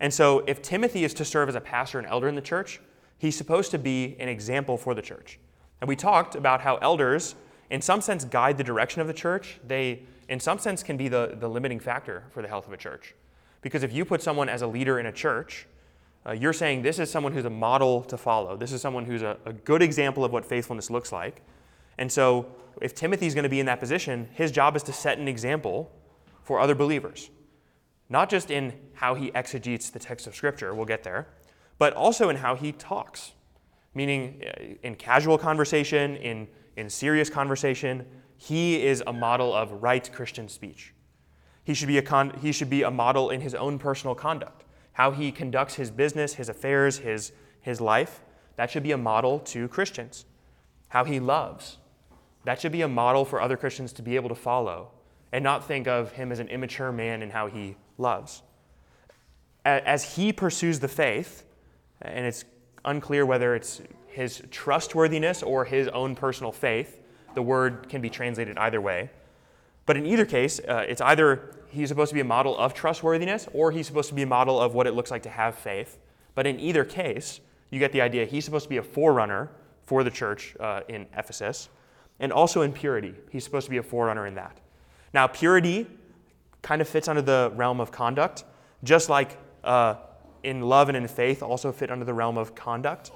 And 0.00 0.12
so, 0.12 0.40
if 0.48 0.60
Timothy 0.60 1.04
is 1.04 1.14
to 1.14 1.24
serve 1.24 1.50
as 1.50 1.54
a 1.54 1.60
pastor 1.60 2.00
and 2.00 2.08
elder 2.08 2.26
in 2.26 2.34
the 2.34 2.42
church, 2.42 2.80
he's 3.16 3.36
supposed 3.36 3.70
to 3.70 3.78
be 3.78 4.16
an 4.18 4.28
example 4.28 4.76
for 4.76 4.92
the 4.92 5.02
church. 5.02 5.38
And 5.80 5.86
we 5.86 5.94
talked 5.94 6.34
about 6.34 6.62
how 6.62 6.78
elders, 6.78 7.36
in 7.70 7.80
some 7.80 8.00
sense, 8.00 8.24
guide 8.24 8.58
the 8.58 8.64
direction 8.64 9.00
of 9.00 9.06
the 9.06 9.14
church. 9.14 9.60
They, 9.64 10.02
in 10.32 10.40
some 10.40 10.58
sense, 10.58 10.82
can 10.82 10.96
be 10.96 11.08
the, 11.08 11.36
the 11.38 11.46
limiting 11.46 11.78
factor 11.78 12.24
for 12.30 12.40
the 12.40 12.48
health 12.48 12.66
of 12.66 12.72
a 12.72 12.76
church. 12.78 13.14
Because 13.60 13.82
if 13.82 13.92
you 13.92 14.06
put 14.06 14.22
someone 14.22 14.48
as 14.48 14.62
a 14.62 14.66
leader 14.66 14.98
in 14.98 15.04
a 15.04 15.12
church, 15.12 15.66
uh, 16.26 16.32
you're 16.32 16.54
saying 16.54 16.80
this 16.80 16.98
is 16.98 17.10
someone 17.10 17.34
who's 17.34 17.44
a 17.44 17.50
model 17.50 18.02
to 18.04 18.16
follow. 18.16 18.56
This 18.56 18.72
is 18.72 18.80
someone 18.80 19.04
who's 19.04 19.20
a, 19.20 19.36
a 19.44 19.52
good 19.52 19.82
example 19.82 20.24
of 20.24 20.32
what 20.32 20.46
faithfulness 20.46 20.88
looks 20.88 21.12
like. 21.12 21.42
And 21.98 22.10
so, 22.10 22.46
if 22.80 22.94
Timothy's 22.94 23.34
going 23.34 23.42
to 23.42 23.50
be 23.50 23.60
in 23.60 23.66
that 23.66 23.78
position, 23.78 24.26
his 24.32 24.50
job 24.50 24.74
is 24.74 24.82
to 24.84 24.92
set 24.94 25.18
an 25.18 25.28
example 25.28 25.92
for 26.42 26.60
other 26.60 26.74
believers. 26.74 27.28
Not 28.08 28.30
just 28.30 28.50
in 28.50 28.72
how 28.94 29.14
he 29.14 29.30
exegetes 29.34 29.90
the 29.90 29.98
text 29.98 30.26
of 30.26 30.34
Scripture, 30.34 30.74
we'll 30.74 30.86
get 30.86 31.02
there, 31.02 31.28
but 31.76 31.92
also 31.92 32.30
in 32.30 32.36
how 32.36 32.54
he 32.56 32.72
talks. 32.72 33.32
Meaning, 33.94 34.42
uh, 34.46 34.62
in 34.82 34.94
casual 34.94 35.36
conversation, 35.36 36.16
in, 36.16 36.48
in 36.78 36.88
serious 36.88 37.28
conversation, 37.28 38.06
he 38.42 38.84
is 38.84 39.04
a 39.06 39.12
model 39.12 39.54
of 39.54 39.84
right 39.84 40.10
Christian 40.12 40.48
speech. 40.48 40.92
He 41.62 41.74
should, 41.74 41.86
be 41.86 41.98
a 41.98 42.02
con- 42.02 42.36
he 42.42 42.50
should 42.50 42.68
be 42.68 42.82
a 42.82 42.90
model 42.90 43.30
in 43.30 43.40
his 43.40 43.54
own 43.54 43.78
personal 43.78 44.16
conduct. 44.16 44.64
How 44.94 45.12
he 45.12 45.30
conducts 45.30 45.76
his 45.76 45.92
business, 45.92 46.34
his 46.34 46.48
affairs, 46.48 46.98
his, 46.98 47.30
his 47.60 47.80
life, 47.80 48.20
that 48.56 48.68
should 48.68 48.82
be 48.82 48.90
a 48.90 48.98
model 48.98 49.38
to 49.38 49.68
Christians. 49.68 50.24
How 50.88 51.04
he 51.04 51.20
loves, 51.20 51.78
that 52.44 52.60
should 52.60 52.72
be 52.72 52.82
a 52.82 52.88
model 52.88 53.24
for 53.24 53.40
other 53.40 53.56
Christians 53.56 53.92
to 53.92 54.02
be 54.02 54.16
able 54.16 54.28
to 54.28 54.34
follow 54.34 54.90
and 55.30 55.44
not 55.44 55.64
think 55.64 55.86
of 55.86 56.10
him 56.10 56.32
as 56.32 56.40
an 56.40 56.48
immature 56.48 56.90
man 56.90 57.22
in 57.22 57.30
how 57.30 57.46
he 57.46 57.76
loves. 57.96 58.42
As 59.64 60.16
he 60.16 60.32
pursues 60.32 60.80
the 60.80 60.88
faith, 60.88 61.44
and 62.00 62.26
it's 62.26 62.44
unclear 62.84 63.24
whether 63.24 63.54
it's 63.54 63.82
his 64.08 64.42
trustworthiness 64.50 65.44
or 65.44 65.64
his 65.64 65.86
own 65.86 66.16
personal 66.16 66.50
faith, 66.50 67.01
the 67.34 67.42
word 67.42 67.88
can 67.88 68.00
be 68.00 68.10
translated 68.10 68.58
either 68.58 68.80
way. 68.80 69.10
But 69.86 69.96
in 69.96 70.06
either 70.06 70.24
case, 70.24 70.60
uh, 70.60 70.84
it's 70.88 71.00
either 71.00 71.56
he's 71.68 71.88
supposed 71.88 72.10
to 72.10 72.14
be 72.14 72.20
a 72.20 72.24
model 72.24 72.56
of 72.56 72.74
trustworthiness 72.74 73.48
or 73.52 73.72
he's 73.72 73.86
supposed 73.86 74.08
to 74.10 74.14
be 74.14 74.22
a 74.22 74.26
model 74.26 74.60
of 74.60 74.74
what 74.74 74.86
it 74.86 74.92
looks 74.94 75.10
like 75.10 75.22
to 75.24 75.30
have 75.30 75.56
faith. 75.56 75.98
But 76.34 76.46
in 76.46 76.60
either 76.60 76.84
case, 76.84 77.40
you 77.70 77.78
get 77.78 77.92
the 77.92 78.00
idea 78.00 78.24
he's 78.24 78.44
supposed 78.44 78.64
to 78.64 78.68
be 78.68 78.76
a 78.76 78.82
forerunner 78.82 79.50
for 79.82 80.04
the 80.04 80.10
church 80.10 80.54
uh, 80.60 80.82
in 80.88 81.06
Ephesus. 81.16 81.68
And 82.20 82.32
also 82.32 82.62
in 82.62 82.72
purity, 82.72 83.14
he's 83.30 83.44
supposed 83.44 83.66
to 83.66 83.70
be 83.70 83.78
a 83.78 83.82
forerunner 83.82 84.26
in 84.26 84.34
that. 84.34 84.58
Now, 85.12 85.26
purity 85.26 85.86
kind 86.62 86.80
of 86.80 86.88
fits 86.88 87.08
under 87.08 87.22
the 87.22 87.52
realm 87.56 87.80
of 87.80 87.90
conduct, 87.90 88.44
just 88.84 89.08
like 89.08 89.36
uh, 89.64 89.96
in 90.42 90.60
love 90.62 90.88
and 90.88 90.96
in 90.96 91.08
faith 91.08 91.42
also 91.42 91.72
fit 91.72 91.90
under 91.90 92.04
the 92.04 92.14
realm 92.14 92.38
of 92.38 92.54
conduct. 92.54 93.10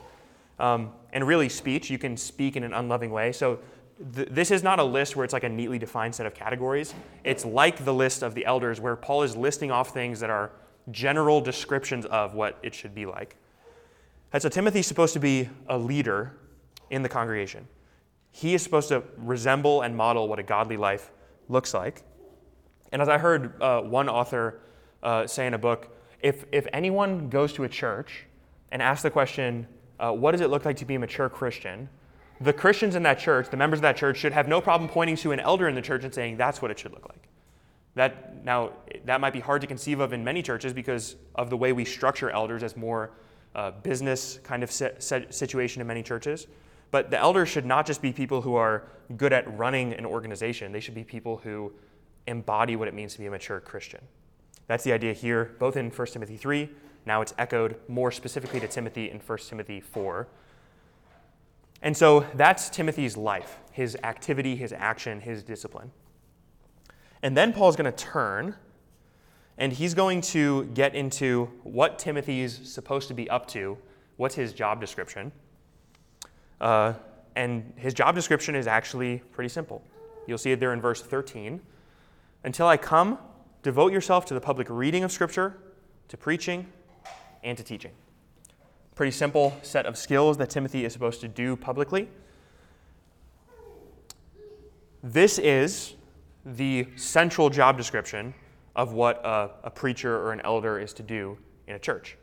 Um, 0.59 0.93
and 1.13 1.27
really, 1.27 1.49
speech, 1.49 1.91
you 1.91 1.99
can 1.99 2.17
speak 2.17 2.57
in 2.57 2.65
an 2.65 2.73
unloving 2.73 3.11
way. 3.11 3.33
So, 3.33 3.59
th- 4.15 4.29
this 4.31 4.51
is 4.51 4.63
not 4.63 4.79
a 4.79 4.85
list 4.85 5.17
where 5.17 5.25
it's 5.25 5.33
like 5.33 5.45
a 5.45 5.49
neatly 5.49 5.79
defined 5.79 6.15
set 6.15 6.27
of 6.27 6.35
categories. 6.35 6.95
It's 7.25 7.45
like 7.45 7.85
the 7.85 7.95
list 7.95 8.23
of 8.23 8.35
the 8.35 8.45
elders, 8.45 8.81
where 8.81 8.97
Paul 8.97 9.23
is 9.23 9.37
listing 9.37 9.71
off 9.71 9.93
things 9.93 10.21
that 10.21 10.31
are 10.31 10.51
general 10.91 11.41
descriptions 11.41 12.07
of 12.07 12.35
what 12.35 12.59
it 12.63 12.75
should 12.75 12.95
be 12.95 13.07
like. 13.07 13.37
And 14.33 14.43
so, 14.43 14.49
Timothy's 14.49 14.87
supposed 14.87 15.15
to 15.15 15.21
be 15.21 15.49
a 15.69 15.79
leader 15.79 16.37
in 16.91 17.03
the 17.03 17.09
congregation. 17.09 17.67
He 18.31 18.55
is 18.55 18.63
supposed 18.63 18.89
to 18.89 19.03
resemble 19.17 19.83
and 19.83 19.97
model 19.97 20.29
what 20.29 20.39
a 20.39 20.43
godly 20.43 20.77
life 20.77 21.11
looks 21.49 21.73
like. 21.73 22.03
And 22.93 23.01
as 23.01 23.09
I 23.09 23.19
heard 23.19 23.61
uh, 23.63 23.81
one 23.81 24.09
author 24.09 24.61
uh, 25.03 25.27
say 25.27 25.47
in 25.47 25.55
a 25.55 25.59
book, 25.59 25.89
if, 26.21 26.45
if 26.53 26.67
anyone 26.73 27.29
goes 27.29 27.53
to 27.55 27.65
a 27.65 27.69
church 27.69 28.27
and 28.71 28.83
asks 28.83 29.03
the 29.03 29.11
question, 29.11 29.67
uh, 29.99 30.13
what 30.13 30.33
does 30.33 30.41
it 30.41 30.51
look 30.51 30.65
like 30.65 30.77
to 30.77 30.85
be 30.85 30.97
a 30.97 30.99
mature 30.99 31.29
Christian? 31.29 31.89
The 32.41 32.53
Christians 32.53 32.95
in 32.95 33.03
that 33.05 33.19
church, 33.19 33.51
the 33.51 33.57
members 33.57 33.79
of 33.79 33.83
that 33.83 33.97
church, 33.97 34.19
should 34.19 34.33
have 34.33 34.49
no 34.49 34.61
problem 34.61 34.89
pointing 34.91 35.17
to 35.17 35.33
an 35.33 35.41
elder 35.41 35.69
in 35.69 35.75
the 35.75 35.83
church 35.83 36.05
and 36.05 36.13
saying, 36.13 36.37
that's 36.37 36.61
what 36.61 36.71
it 36.71 36.79
should 36.79 36.93
look 36.93 37.09
like. 37.09 37.29
That, 37.95 38.45
now, 38.45 38.73
that 39.07 39.21
might 39.21 39.33
be 39.33 39.41
hard 39.41 39.63
to 39.63 39.67
conceive 39.67 40.01
of 40.01 40.13
in 40.13 40.23
many 40.23 40.43
churches 40.43 40.75
because 40.75 41.17
of 41.35 41.49
the 41.49 41.57
way 41.57 41.73
we 41.73 41.85
structure 41.85 42.29
elders 42.31 42.63
as 42.63 42.77
more 42.77 43.11
uh, 43.55 43.71
business 43.71 44.39
kind 44.45 44.63
of 44.63 44.71
situation 44.71 45.81
in 45.81 45.87
many 45.87 46.03
churches. 46.03 46.47
But 46.91 47.11
the 47.11 47.19
elders 47.19 47.49
should 47.49 47.65
not 47.65 47.87
just 47.87 48.03
be 48.03 48.13
people 48.13 48.43
who 48.43 48.55
are 48.55 48.85
good 49.17 49.33
at 49.33 49.57
running 49.57 49.95
an 49.95 50.05
organization, 50.05 50.73
they 50.73 50.81
should 50.81 50.95
be 50.95 51.05
people 51.05 51.39
who 51.39 51.73
embody 52.27 52.77
what 52.77 52.87
it 52.87 52.95
means 52.95 53.15
to 53.15 53.19
be 53.19 53.27
a 53.27 53.31
mature 53.31 53.61
Christian. 53.61 54.01
That's 54.67 54.85
the 54.85 54.93
idea 54.93 55.13
here, 55.13 55.55
both 55.59 55.77
in 55.77 55.91
1 55.91 56.07
Timothy 56.09 56.37
3, 56.37 56.69
now 57.07 57.23
it's 57.23 57.33
echoed 57.39 57.77
more 57.89 58.11
specifically 58.11 58.59
to 58.61 58.69
Timothy 58.69 59.11
in 59.11 59.21
1 59.21 59.39
Timothy 59.39 59.81
4. 59.81 60.27
And 61.87 61.97
so 61.97 62.27
that's 62.35 62.69
Timothy's 62.69 63.17
life, 63.17 63.61
his 63.71 63.97
activity, 64.03 64.57
his 64.57 64.73
action, 64.73 65.21
his 65.21 65.45
discipline. 65.45 65.93
And 67.23 67.37
then 67.37 67.53
Paul's 67.53 67.77
going 67.77 67.93
to 67.93 67.97
turn 67.97 68.57
and 69.57 69.73
he's 69.73 69.95
going 69.95 70.21
to 70.23 70.65
get 70.75 70.97
into 70.97 71.45
what 71.63 72.01
Timothy's 72.01 72.59
supposed 72.69 73.07
to 73.07 73.15
be 73.15 73.31
up 73.31 73.47
to, 73.51 73.79
what's 74.17 74.35
his 74.35 74.53
job 74.53 74.81
description. 74.81 75.31
Uh, 76.61 76.95
and 77.37 77.73
his 77.77 77.95
job 77.95 78.17
description 78.17 78.57
is 78.57 78.67
actually 78.67 79.19
pretty 79.31 79.49
simple. 79.49 79.81
You'll 80.27 80.39
see 80.39 80.51
it 80.51 80.59
there 80.59 80.73
in 80.73 80.81
verse 80.81 81.03
13. 81.03 81.61
Until 82.43 82.67
I 82.67 82.79
come, 82.79 83.17
devote 83.63 83.93
yourself 83.93 84.27
to 84.27 84.35
the 84.35 84.41
public 84.41 84.67
reading 84.71 85.05
of 85.05 85.13
Scripture, 85.13 85.57
to 86.09 86.17
preaching, 86.17 86.67
and 87.45 87.57
to 87.57 87.63
teaching. 87.63 87.93
Pretty 88.97 89.13
simple 89.13 89.55
set 89.61 89.85
of 89.85 89.99
skills 89.99 90.39
that 90.39 90.49
Timothy 90.49 90.87
is 90.87 90.93
supposed 90.95 91.21
to 91.21 91.29
do 91.29 91.55
publicly. 91.55 92.09
This 95.03 95.39
is 95.39 95.97
the 96.47 96.89
central 96.97 97.51
job 97.51 97.77
description 97.77 98.33
of 98.75 98.95
what 98.95 99.23
a, 99.23 99.51
a 99.65 99.71
preacher 99.71 100.17
or 100.17 100.33
an 100.33 100.41
elder 100.45 100.79
is 100.79 100.95
to 100.95 101.03
do 101.03 101.37
in 101.67 101.77
a 101.77 101.79
church. 101.79 102.17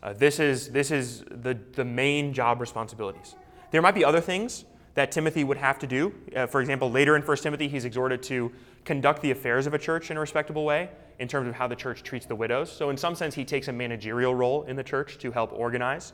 Uh, 0.00 0.12
this 0.12 0.38
is, 0.38 0.68
this 0.68 0.92
is 0.92 1.24
the, 1.28 1.58
the 1.72 1.84
main 1.84 2.32
job 2.32 2.60
responsibilities. 2.60 3.34
There 3.72 3.82
might 3.82 3.96
be 3.96 4.04
other 4.04 4.20
things 4.20 4.64
that 4.94 5.10
Timothy 5.10 5.42
would 5.42 5.56
have 5.56 5.80
to 5.80 5.88
do. 5.88 6.14
Uh, 6.36 6.46
for 6.46 6.60
example, 6.60 6.88
later 6.88 7.16
in 7.16 7.22
1 7.22 7.36
Timothy, 7.38 7.66
he's 7.66 7.84
exhorted 7.84 8.22
to 8.24 8.52
conduct 8.84 9.22
the 9.22 9.32
affairs 9.32 9.66
of 9.66 9.74
a 9.74 9.78
church 9.78 10.12
in 10.12 10.16
a 10.16 10.20
respectable 10.20 10.64
way 10.64 10.88
in 11.22 11.28
terms 11.28 11.46
of 11.46 11.54
how 11.54 11.68
the 11.68 11.76
church 11.76 12.02
treats 12.02 12.26
the 12.26 12.34
widows. 12.34 12.70
So, 12.70 12.90
in 12.90 12.96
some 12.96 13.14
sense, 13.14 13.32
he 13.36 13.44
takes 13.44 13.68
a 13.68 13.72
managerial 13.72 14.34
role 14.34 14.64
in 14.64 14.74
the 14.74 14.82
church 14.82 15.18
to 15.18 15.30
help 15.30 15.52
organize. 15.52 16.12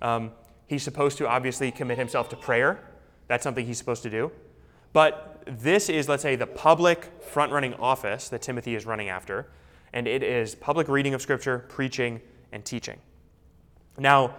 Um, 0.00 0.30
he's 0.68 0.84
supposed 0.84 1.18
to 1.18 1.26
obviously 1.26 1.72
commit 1.72 1.98
himself 1.98 2.28
to 2.28 2.36
prayer. 2.36 2.80
That's 3.26 3.42
something 3.42 3.66
he's 3.66 3.78
supposed 3.78 4.04
to 4.04 4.10
do. 4.10 4.30
But 4.92 5.42
this 5.44 5.88
is, 5.88 6.08
let's 6.08 6.22
say, 6.22 6.36
the 6.36 6.46
public 6.46 7.10
front 7.20 7.50
running 7.50 7.74
office 7.74 8.28
that 8.28 8.40
Timothy 8.40 8.76
is 8.76 8.86
running 8.86 9.08
after, 9.08 9.48
and 9.92 10.06
it 10.06 10.22
is 10.22 10.54
public 10.54 10.86
reading 10.86 11.14
of 11.14 11.20
Scripture, 11.20 11.66
preaching, 11.68 12.20
and 12.52 12.64
teaching. 12.64 13.00
Now, 13.98 14.36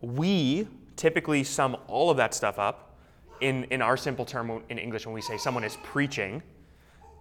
we 0.00 0.66
typically 0.96 1.44
sum 1.44 1.76
all 1.86 2.10
of 2.10 2.16
that 2.16 2.34
stuff 2.34 2.58
up 2.58 2.96
in, 3.40 3.62
in 3.70 3.80
our 3.80 3.96
simple 3.96 4.24
term 4.24 4.64
in 4.68 4.78
English 4.78 5.06
when 5.06 5.14
we 5.14 5.20
say 5.20 5.36
someone 5.36 5.62
is 5.62 5.76
preaching. 5.84 6.42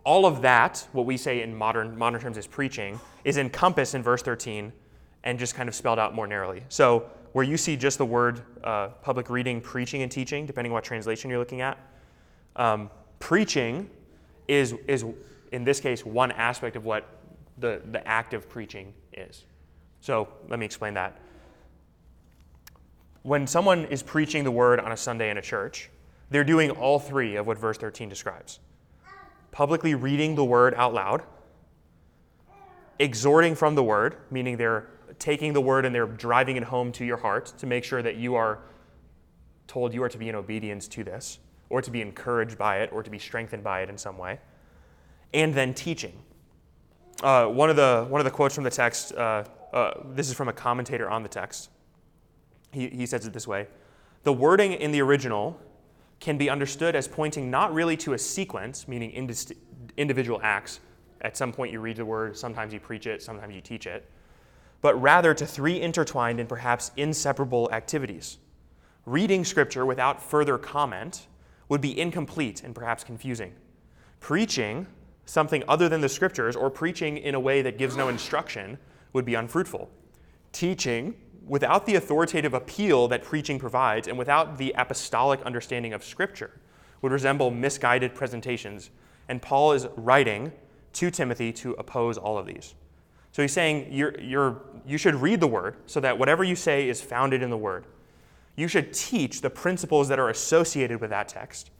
All 0.06 0.26
of 0.26 0.44
that, 0.44 0.88
what 0.92 1.06
we 1.06 1.18
say 1.18 1.42
in 1.42 1.56
modern, 1.56 1.98
modern 1.98 2.22
terms 2.22 2.38
is 2.38 2.48
preaching, 2.48 3.00
is 3.24 3.38
encompassed 3.38 3.96
in 3.96 4.04
verse 4.04 4.22
13 4.22 4.72
and 5.24 5.40
just 5.40 5.56
kind 5.56 5.68
of 5.68 5.74
spelled 5.74 5.98
out 5.98 6.14
more 6.14 6.28
narrowly. 6.28 6.64
So, 6.70 7.10
where 7.34 7.44
you 7.44 7.58
see 7.58 7.76
just 7.76 7.98
the 7.98 8.06
word 8.06 8.42
uh, 8.64 8.90
public 9.02 9.30
reading, 9.30 9.60
preaching, 9.60 10.04
and 10.04 10.12
teaching, 10.12 10.46
depending 10.46 10.72
on 10.72 10.76
what 10.76 10.84
translation 10.86 11.30
you're 11.30 11.40
looking 11.40 11.60
at, 11.60 11.78
um, 12.56 12.90
preaching 13.20 13.90
is, 14.48 14.74
is, 14.88 15.04
in 15.52 15.66
this 15.66 15.82
case, 15.82 16.06
one 16.06 16.32
aspect 16.32 16.78
of 16.78 16.86
what 16.86 17.10
the, 17.58 17.82
the 17.92 18.08
act 18.08 18.34
of 18.34 18.48
preaching 18.48 18.94
is. 19.12 19.44
So, 20.00 20.30
let 20.48 20.60
me 20.60 20.66
explain 20.66 20.94
that 20.94 21.20
when 23.26 23.48
someone 23.48 23.86
is 23.86 24.04
preaching 24.04 24.44
the 24.44 24.52
word 24.52 24.80
on 24.80 24.92
a 24.92 24.98
Sunday 24.98 25.32
in 25.32 25.38
a 25.40 25.42
church, 25.42 25.90
they're 26.30 26.44
doing 26.44 26.70
all 26.70 27.00
three 27.00 27.38
of 27.38 27.48
what 27.48 27.58
verse 27.58 27.76
13 27.76 28.08
describes 28.08 28.60
publicly 29.56 29.96
reading 29.96 30.36
the 30.36 30.44
word 30.44 30.74
out 30.76 30.94
loud, 30.94 31.24
exhorting 33.00 33.56
from 33.56 33.74
the 33.74 33.84
word, 33.84 34.18
meaning 34.30 34.58
they're 34.58 34.90
taking 35.18 35.54
the 35.54 35.62
word 35.62 35.86
and 35.86 35.96
they're 35.96 36.06
driving 36.06 36.58
it 36.58 36.64
home 36.64 36.92
to 36.92 37.06
your 37.06 37.16
heart 37.16 37.54
to 37.58 37.66
make 37.66 37.86
sure 37.86 38.02
that 38.02 38.18
you 38.18 38.36
are 38.36 38.60
told 39.66 39.94
you 39.94 40.04
are 40.04 40.10
to 40.10 40.18
be 40.18 40.28
in 40.28 40.36
obedience 40.36 40.90
to 40.90 41.06
this, 41.06 41.40
or 41.70 41.82
to 41.82 41.90
be 41.90 42.02
encouraged 42.02 42.58
by 42.58 42.80
it, 42.80 42.90
or 42.92 43.02
to 43.02 43.10
be 43.10 43.18
strengthened 43.18 43.64
by 43.64 43.80
it 43.80 43.90
in 43.90 43.98
some 43.98 44.18
way, 44.18 44.42
and 45.34 45.54
then 45.54 45.74
teaching. 45.74 46.12
Uh, 47.24 47.46
one, 47.46 47.70
of 47.70 47.78
the, 47.78 48.06
one 48.10 48.20
of 48.20 48.26
the 48.26 48.32
quotes 48.32 48.54
from 48.54 48.66
the 48.66 48.70
text, 48.70 49.14
uh, 49.14 49.46
uh, 49.72 49.94
this 50.10 50.28
is 50.28 50.36
from 50.36 50.50
a 50.50 50.54
commentator 50.54 51.10
on 51.10 51.24
the 51.24 51.30
text 51.30 51.70
he, 52.74 52.90
he 52.90 53.06
says 53.06 53.26
it 53.26 53.34
this 53.34 53.48
way 53.48 53.68
The 54.24 54.34
wording 54.34 54.74
in 54.74 54.92
the 54.92 55.02
original 55.02 55.60
can 56.26 56.40
be 56.40 56.50
understood 56.50 56.96
as 56.96 57.08
pointing 57.08 57.52
not 57.52 57.72
really 57.72 57.96
to 57.96 58.14
a 58.14 58.18
sequence, 58.18 58.88
meaning 58.88 59.12
individual 59.96 60.40
acts. 60.42 60.80
At 61.22 61.38
some 61.38 61.54
point, 61.54 61.72
you 61.72 61.80
read 61.80 61.98
the 61.98 62.06
word, 62.06 62.36
sometimes 62.36 62.74
you 62.74 62.80
preach 62.80 63.06
it, 63.06 63.22
sometimes 63.22 63.54
you 63.54 63.62
teach 63.62 63.86
it, 63.86 64.10
but 64.82 65.00
rather 65.00 65.36
to 65.36 65.46
three 65.46 65.80
intertwined 65.80 66.40
and 66.40 66.50
perhaps 66.50 66.90
inseparable 66.98 67.70
activities. 67.72 68.40
Reading 69.06 69.46
scripture 69.46 69.86
without 69.86 70.20
further 70.20 70.58
comment 70.58 71.28
would 71.70 71.80
be 71.80 71.98
incomplete 72.00 72.64
and 72.64 72.74
perhaps 72.74 73.04
confusing. 73.04 73.54
Preaching 74.20 74.88
something 75.26 75.64
other 75.68 75.88
than 75.88 76.02
the 76.02 76.10
scriptures 76.10 76.56
or 76.56 76.72
preaching 76.72 77.18
in 77.20 77.36
a 77.36 77.40
way 77.40 77.62
that 77.62 77.78
gives 77.78 77.96
no 77.96 78.10
instruction 78.10 78.80
would 79.14 79.26
be 79.26 79.36
unfruitful. 79.36 79.92
Teaching 80.54 81.14
without 81.48 81.86
the 81.86 81.96
authoritative 81.96 82.54
appeal 82.54 83.08
that 83.08 83.24
preaching 83.24 83.60
provides 83.60 84.08
and 84.08 84.18
without 84.18 84.58
the 84.58 84.74
apostolic 84.78 85.42
understanding 85.44 85.94
of 85.94 86.04
Scripture, 86.04 86.52
would 87.02 87.12
resemble 87.12 87.52
misguided 87.52 88.16
presentations. 88.16 88.90
And 89.30 89.42
Paul 89.42 89.74
is 89.74 89.88
writing 89.96 90.52
to 90.94 91.12
Timothy 91.12 91.52
to 91.54 91.74
oppose 91.74 92.18
all 92.18 92.38
of 92.38 92.46
these. 92.46 92.74
So 93.32 93.42
he's 93.42 93.52
saying 93.52 93.88
you're, 93.92 94.20
you're, 94.20 94.62
you 94.86 94.98
should 94.98 95.16
read 95.16 95.40
the 95.40 95.48
Word 95.48 95.76
so 95.86 96.00
that 96.00 96.18
whatever 96.18 96.44
you 96.44 96.56
say 96.56 96.88
is 96.88 97.02
founded 97.02 97.44
in 97.44 97.50
the 97.50 97.58
Word. 97.58 97.86
You 98.56 98.68
should 98.68 98.94
teach 98.94 99.42
the 99.42 99.50
principles 99.50 100.08
that 100.08 100.20
are 100.20 100.30
associated 100.30 101.02
with 101.02 101.10
that 101.10 101.28
text. 101.28 101.72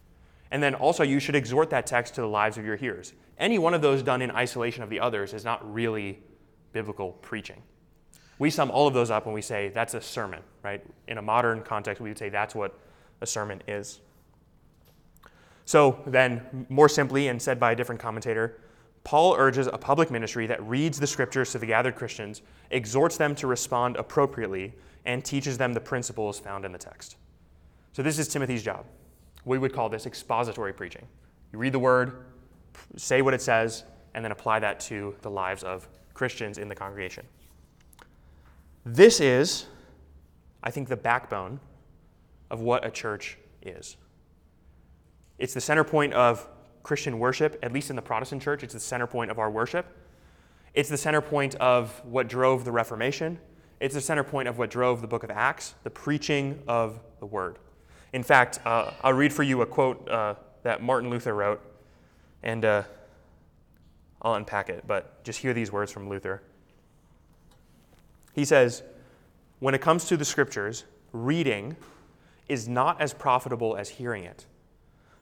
And 0.52 0.62
then 0.62 0.76
also, 0.76 1.04
you 1.04 1.20
should 1.20 1.36
exhort 1.36 1.70
that 1.70 1.88
text 1.88 2.16
to 2.16 2.22
the 2.22 2.28
lives 2.28 2.58
of 2.58 2.66
your 2.66 2.76
hearers. 2.76 3.14
Any 3.38 3.58
one 3.58 3.74
of 3.74 3.82
those 3.82 4.04
done 4.04 4.22
in 4.22 4.32
isolation 4.32 4.84
of 4.84 4.90
the 4.90 5.00
others 5.00 5.34
is 5.34 5.44
not 5.44 5.74
really 5.74 6.20
biblical 6.74 7.14
preaching. 7.14 7.62
We 8.38 8.50
sum 8.50 8.70
all 8.70 8.88
of 8.88 8.94
those 8.94 9.12
up 9.12 9.26
and 9.26 9.34
we 9.34 9.42
say 9.42 9.70
that's 9.70 9.94
a 9.94 10.02
sermon, 10.02 10.42
right? 10.64 10.84
In 11.08 11.18
a 11.18 11.22
modern 11.22 11.62
context, 11.62 12.02
we 12.02 12.10
would 12.10 12.18
say 12.18 12.30
that's 12.30 12.54
what 12.54 12.78
a 13.22 13.26
sermon 13.26 13.62
is. 13.68 14.02
So 15.66 16.00
then, 16.06 16.68
more 16.70 16.90
simply, 16.90 17.28
and 17.28 17.42
said 17.42 17.60
by 17.60 17.72
a 17.72 17.76
different 17.76 18.00
commentator, 18.00 18.60
Paul 19.04 19.36
urges 19.38 19.68
a 19.68 19.78
public 19.78 20.12
ministry 20.12 20.48
that 20.48 20.62
reads 20.68 21.00
the 21.00 21.08
scriptures 21.08 21.52
to 21.52 21.60
the 21.60 21.66
gathered 21.66 21.96
Christians, 21.96 22.42
exhorts 22.72 23.18
them 23.18 23.36
to 23.36 23.48
respond 23.48 23.96
appropriately, 23.98 24.74
and 25.06 25.24
teaches 25.24 25.58
them 25.58 25.74
the 25.74 25.80
principles 25.80 26.40
found 26.40 26.66
in 26.66 26.72
the 26.72 26.78
text. 26.78 27.18
So, 27.94 28.04
this 28.04 28.20
is 28.20 28.28
Timothy's 28.28 28.64
job. 28.64 28.86
We 29.44 29.58
would 29.58 29.74
call 29.74 29.90
this 29.90 30.06
expository 30.06 30.74
preaching. 30.74 31.08
You 31.54 31.60
read 31.60 31.74
the 31.74 31.80
word, 31.80 32.26
say 32.98 33.22
what 33.22 33.34
it 33.34 33.42
says, 33.42 33.86
and 34.14 34.24
then 34.24 34.32
apply 34.32 34.60
that 34.60 34.80
to 34.82 35.16
the 35.22 35.30
lives 35.30 35.64
of 35.64 35.88
Christians 36.14 36.58
in 36.58 36.68
the 36.68 36.76
congregation. 36.76 37.26
This 38.86 39.20
is, 39.20 39.66
I 40.62 40.70
think, 40.70 40.90
the 40.90 40.96
backbone 40.96 41.60
of 42.52 42.62
what 42.62 42.86
a 42.86 42.92
church 42.92 43.38
is. 43.64 43.98
It's 45.40 45.56
the 45.56 45.62
center 45.62 45.84
point 45.84 46.14
of 46.14 46.48
Christian 46.84 47.18
worship, 47.18 47.58
at 47.64 47.74
least 47.74 47.90
in 47.90 47.96
the 47.96 48.02
Protestant 48.02 48.44
church, 48.44 48.64
it's 48.64 48.76
the 48.76 48.80
center 48.80 49.08
point 49.08 49.32
of 49.32 49.40
our 49.40 49.50
worship. 49.50 49.88
It's 50.76 50.88
the 50.88 50.98
center 50.98 51.20
point 51.20 51.56
of 51.56 52.00
what 52.06 52.28
drove 52.28 52.64
the 52.64 52.72
Reformation. 52.72 53.40
it's 53.80 53.96
the 53.96 54.02
center 54.02 54.24
point 54.24 54.48
of 54.48 54.58
what 54.58 54.70
drove 54.70 55.02
the 55.02 55.08
book 55.08 55.24
of 55.24 55.32
Acts, 55.32 55.74
the 55.84 55.90
preaching 55.90 56.62
of 56.68 57.00
the 57.20 57.26
word. 57.26 57.58
In 58.14 58.24
fact, 58.24 58.60
uh, 58.66 58.92
I'll 59.04 59.14
read 59.14 59.34
for 59.34 59.44
you 59.44 59.62
a 59.62 59.66
quote 59.66 60.08
uh, 60.08 60.36
that 60.64 60.82
Martin 60.82 61.10
Luther 61.10 61.34
wrote, 61.34 61.62
and 62.44 62.64
uh, 62.64 62.84
I'll 64.22 64.36
unpack 64.36 64.70
it, 64.70 64.86
but 64.88 65.24
just 65.24 65.40
hear 65.40 65.54
these 65.54 65.72
words 65.72 65.92
from 65.92 66.08
Luther. 66.08 66.42
He 68.36 68.44
says, 68.44 68.84
When 69.60 69.74
it 69.74 69.82
comes 69.82 70.06
to 70.06 70.18
the 70.18 70.26
scriptures, 70.26 70.84
reading 71.14 71.78
is 72.50 72.68
not 72.68 73.02
as 73.02 73.14
profitable 73.14 73.78
as 73.78 73.90
hearing 73.90 74.26
it. 74.26 74.46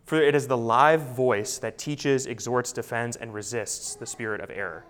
For 0.04 0.22
it 0.22 0.36
is 0.36 0.48
the 0.48 0.58
live 0.58 1.02
voice 1.02 1.60
that 1.60 1.78
teaches, 1.78 2.26
exhorts, 2.26 2.74
defends, 2.74 3.16
and 3.16 3.34
resists 3.34 3.96
the 3.96 4.06
spirit 4.06 4.42
of 4.42 4.50
error. 4.50 4.84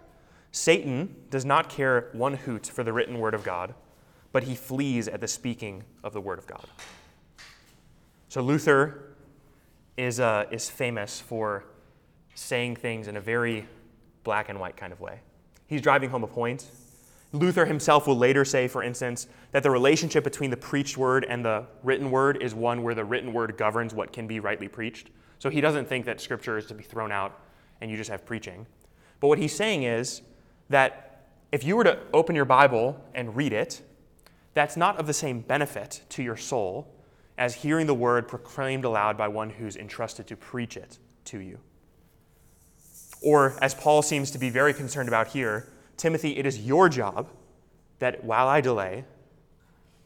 Satan 0.51 1.15
does 1.29 1.45
not 1.45 1.69
care 1.69 2.09
one 2.13 2.33
hoot 2.33 2.65
for 2.65 2.83
the 2.83 2.93
written 2.93 3.19
word 3.19 3.33
of 3.33 3.43
God, 3.43 3.75
but 4.31 4.43
he 4.43 4.55
flees 4.55 5.07
at 5.07 5.19
the 5.19 5.27
speaking 5.27 5.83
of 6.03 6.13
the 6.13 6.21
word 6.21 6.39
of 6.39 6.47
God. 6.47 6.65
So 8.29 8.41
Luther 8.41 9.15
is, 9.97 10.19
uh, 10.19 10.45
is 10.49 10.69
famous 10.69 11.19
for 11.19 11.65
saying 12.33 12.77
things 12.77 13.07
in 13.07 13.17
a 13.17 13.21
very 13.21 13.67
black 14.23 14.49
and 14.49 14.59
white 14.59 14.77
kind 14.77 14.93
of 14.93 14.99
way. 15.01 15.19
He's 15.67 15.81
driving 15.81 16.09
home 16.09 16.23
a 16.23 16.27
point. 16.27 16.65
Luther 17.33 17.65
himself 17.65 18.05
will 18.05 18.17
later 18.17 18.45
say, 18.45 18.67
for 18.67 18.83
instance, 18.83 19.27
that 19.51 19.63
the 19.63 19.71
relationship 19.71 20.23
between 20.23 20.51
the 20.51 20.57
preached 20.57 20.97
word 20.97 21.25
and 21.27 21.43
the 21.43 21.65
written 21.81 22.11
word 22.11 22.41
is 22.41 22.53
one 22.53 22.83
where 22.83 22.93
the 22.93 23.03
written 23.03 23.33
word 23.33 23.57
governs 23.57 23.93
what 23.93 24.13
can 24.13 24.27
be 24.27 24.39
rightly 24.39 24.67
preached. 24.67 25.09
So 25.39 25.49
he 25.49 25.59
doesn't 25.59 25.89
think 25.89 26.05
that 26.05 26.21
scripture 26.21 26.57
is 26.57 26.67
to 26.67 26.75
be 26.75 26.83
thrown 26.83 27.11
out 27.11 27.39
and 27.81 27.89
you 27.89 27.97
just 27.97 28.11
have 28.11 28.23
preaching. 28.23 28.67
But 29.19 29.29
what 29.29 29.39
he's 29.39 29.55
saying 29.55 29.83
is 29.83 30.21
that 30.69 31.25
if 31.51 31.63
you 31.63 31.75
were 31.75 31.83
to 31.83 31.97
open 32.13 32.35
your 32.35 32.45
Bible 32.45 33.03
and 33.15 33.35
read 33.35 33.51
it, 33.51 33.81
that's 34.53 34.77
not 34.77 34.99
of 34.99 35.07
the 35.07 35.13
same 35.13 35.41
benefit 35.41 36.03
to 36.09 36.21
your 36.21 36.37
soul 36.37 36.87
as 37.37 37.55
hearing 37.55 37.87
the 37.87 37.95
word 37.95 38.27
proclaimed 38.27 38.85
aloud 38.85 39.17
by 39.17 39.27
one 39.27 39.49
who's 39.49 39.75
entrusted 39.75 40.27
to 40.27 40.35
preach 40.35 40.77
it 40.77 40.99
to 41.25 41.39
you. 41.39 41.57
Or, 43.21 43.57
as 43.61 43.73
Paul 43.73 44.01
seems 44.01 44.29
to 44.31 44.37
be 44.37 44.49
very 44.49 44.73
concerned 44.73 45.07
about 45.07 45.27
here, 45.27 45.72
Timothy, 45.97 46.37
it 46.37 46.45
is 46.45 46.59
your 46.59 46.89
job 46.89 47.29
that 47.99 48.23
while 48.23 48.47
I 48.47 48.61
delay, 48.61 49.05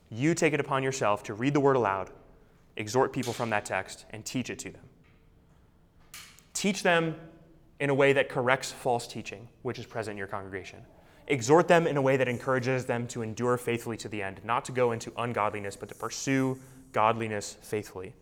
you 0.10 0.34
take 0.34 0.54
it 0.54 0.60
upon 0.60 0.84
yourself 0.84 1.24
to 1.24 1.34
read 1.34 1.54
the 1.54 1.60
word 1.60 1.76
aloud, 1.76 2.10
exhort 2.76 3.12
people 3.14 3.34
from 3.34 3.50
that 3.50 3.66
text, 3.66 4.06
and 4.12 4.24
teach 4.24 4.50
it 4.50 4.60
to 4.60 4.72
them. 4.72 4.84
Teach 6.54 6.84
them 6.84 7.16
in 7.80 7.90
a 7.90 7.94
way 7.94 8.14
that 8.14 8.30
corrects 8.30 8.72
false 8.72 9.08
teaching, 9.08 9.48
which 9.62 9.80
is 9.80 9.86
present 9.86 10.14
in 10.14 10.18
your 10.18 10.28
congregation. 10.28 10.80
Exhort 11.28 11.68
them 11.68 11.86
in 11.88 11.98
a 11.98 12.02
way 12.02 12.18
that 12.18 12.28
encourages 12.28 12.86
them 12.86 13.06
to 13.08 13.22
endure 13.22 13.58
faithfully 13.58 13.98
to 13.98 14.08
the 14.08 14.24
end, 14.24 14.40
not 14.44 14.64
to 14.66 14.72
go 14.72 14.92
into 14.92 15.12
ungodliness, 15.18 15.76
but 15.76 15.90
to 15.90 15.96
pursue 15.96 16.58
godliness 16.94 17.58
faithfully. 17.62 18.14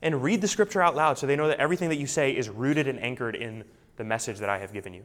And 0.00 0.22
read 0.22 0.40
the 0.40 0.48
scripture 0.48 0.80
out 0.80 0.94
loud 0.94 1.18
so 1.18 1.26
they 1.26 1.36
know 1.36 1.48
that 1.48 1.58
everything 1.58 1.88
that 1.88 1.96
you 1.96 2.06
say 2.06 2.30
is 2.30 2.48
rooted 2.48 2.86
and 2.86 3.00
anchored 3.00 3.34
in 3.34 3.64
the 3.96 4.04
message 4.04 4.38
that 4.38 4.48
I 4.48 4.58
have 4.58 4.72
given 4.72 4.94
you. 4.94 5.02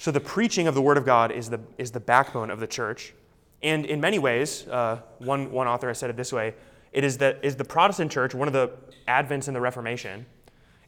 So, 0.00 0.10
the 0.10 0.18
preaching 0.18 0.66
of 0.66 0.74
the 0.74 0.80
Word 0.80 0.96
of 0.96 1.04
God 1.04 1.30
is 1.30 1.50
the, 1.50 1.60
is 1.76 1.90
the 1.90 2.00
backbone 2.00 2.50
of 2.50 2.58
the 2.58 2.66
church. 2.66 3.12
And 3.62 3.84
in 3.84 4.00
many 4.00 4.18
ways, 4.18 4.66
uh, 4.66 5.00
one, 5.18 5.52
one 5.52 5.66
author 5.66 5.88
has 5.88 5.98
said 5.98 6.08
it 6.08 6.16
this 6.16 6.32
way 6.32 6.54
it 6.90 7.04
is, 7.04 7.18
that, 7.18 7.38
is 7.42 7.56
the 7.56 7.66
Protestant 7.66 8.10
church, 8.10 8.34
one 8.34 8.48
of 8.48 8.54
the 8.54 8.70
advents 9.06 9.46
in 9.46 9.52
the 9.52 9.60
Reformation, 9.60 10.24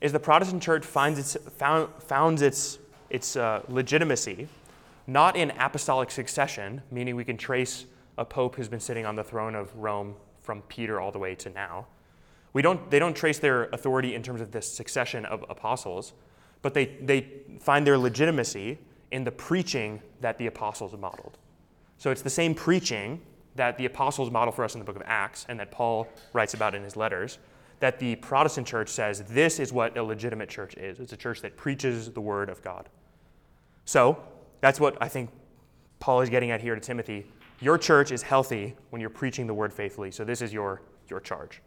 is 0.00 0.12
the 0.12 0.18
Protestant 0.18 0.62
church 0.62 0.86
finds 0.86 1.18
its, 1.18 1.36
found, 1.58 1.90
founds 1.98 2.40
its, 2.40 2.78
its 3.10 3.36
uh, 3.36 3.60
legitimacy 3.68 4.48
not 5.06 5.36
in 5.36 5.50
apostolic 5.58 6.10
succession, 6.10 6.80
meaning 6.90 7.14
we 7.14 7.24
can 7.24 7.36
trace 7.36 7.84
a 8.16 8.24
pope 8.24 8.56
who's 8.56 8.68
been 8.68 8.80
sitting 8.80 9.04
on 9.04 9.14
the 9.14 9.24
throne 9.24 9.54
of 9.54 9.76
Rome 9.76 10.14
from 10.40 10.62
Peter 10.62 10.98
all 10.98 11.12
the 11.12 11.18
way 11.18 11.34
to 11.34 11.50
now. 11.50 11.86
We 12.54 12.62
don't, 12.62 12.90
they 12.90 12.98
don't 12.98 13.14
trace 13.14 13.38
their 13.38 13.64
authority 13.74 14.14
in 14.14 14.22
terms 14.22 14.40
of 14.40 14.52
this 14.52 14.66
succession 14.66 15.26
of 15.26 15.44
apostles, 15.50 16.14
but 16.62 16.72
they, 16.72 16.86
they 17.02 17.26
find 17.60 17.86
their 17.86 17.98
legitimacy 17.98 18.78
in 19.12 19.22
the 19.24 19.30
preaching 19.30 20.02
that 20.20 20.38
the 20.38 20.46
apostles 20.46 20.92
modeled. 20.98 21.38
So 21.98 22.10
it's 22.10 22.22
the 22.22 22.30
same 22.30 22.54
preaching 22.54 23.20
that 23.54 23.76
the 23.78 23.84
apostles 23.84 24.30
model 24.30 24.50
for 24.50 24.64
us 24.64 24.74
in 24.74 24.80
the 24.80 24.84
book 24.84 24.96
of 24.96 25.02
Acts 25.04 25.46
and 25.48 25.60
that 25.60 25.70
Paul 25.70 26.08
writes 26.32 26.54
about 26.54 26.74
in 26.74 26.82
his 26.82 26.96
letters 26.96 27.38
that 27.78 27.98
the 27.98 28.16
Protestant 28.16 28.66
church 28.66 28.88
says 28.88 29.22
this 29.28 29.60
is 29.60 29.72
what 29.72 29.96
a 29.96 30.02
legitimate 30.02 30.48
church 30.48 30.74
is. 30.76 30.98
It's 30.98 31.12
a 31.12 31.16
church 31.16 31.42
that 31.42 31.56
preaches 31.56 32.10
the 32.10 32.20
word 32.20 32.48
of 32.48 32.62
God. 32.62 32.88
So 33.84 34.22
that's 34.60 34.80
what 34.80 34.96
I 35.00 35.08
think 35.08 35.30
Paul 36.00 36.22
is 36.22 36.30
getting 36.30 36.50
at 36.50 36.60
here 36.60 36.74
to 36.74 36.80
Timothy. 36.80 37.26
Your 37.60 37.76
church 37.76 38.10
is 38.10 38.22
healthy 38.22 38.74
when 38.90 39.00
you're 39.00 39.10
preaching 39.10 39.46
the 39.46 39.54
word 39.54 39.72
faithfully. 39.72 40.10
So 40.10 40.24
this 40.24 40.40
is 40.40 40.52
your, 40.52 40.80
your 41.08 41.20
charge. 41.20 41.60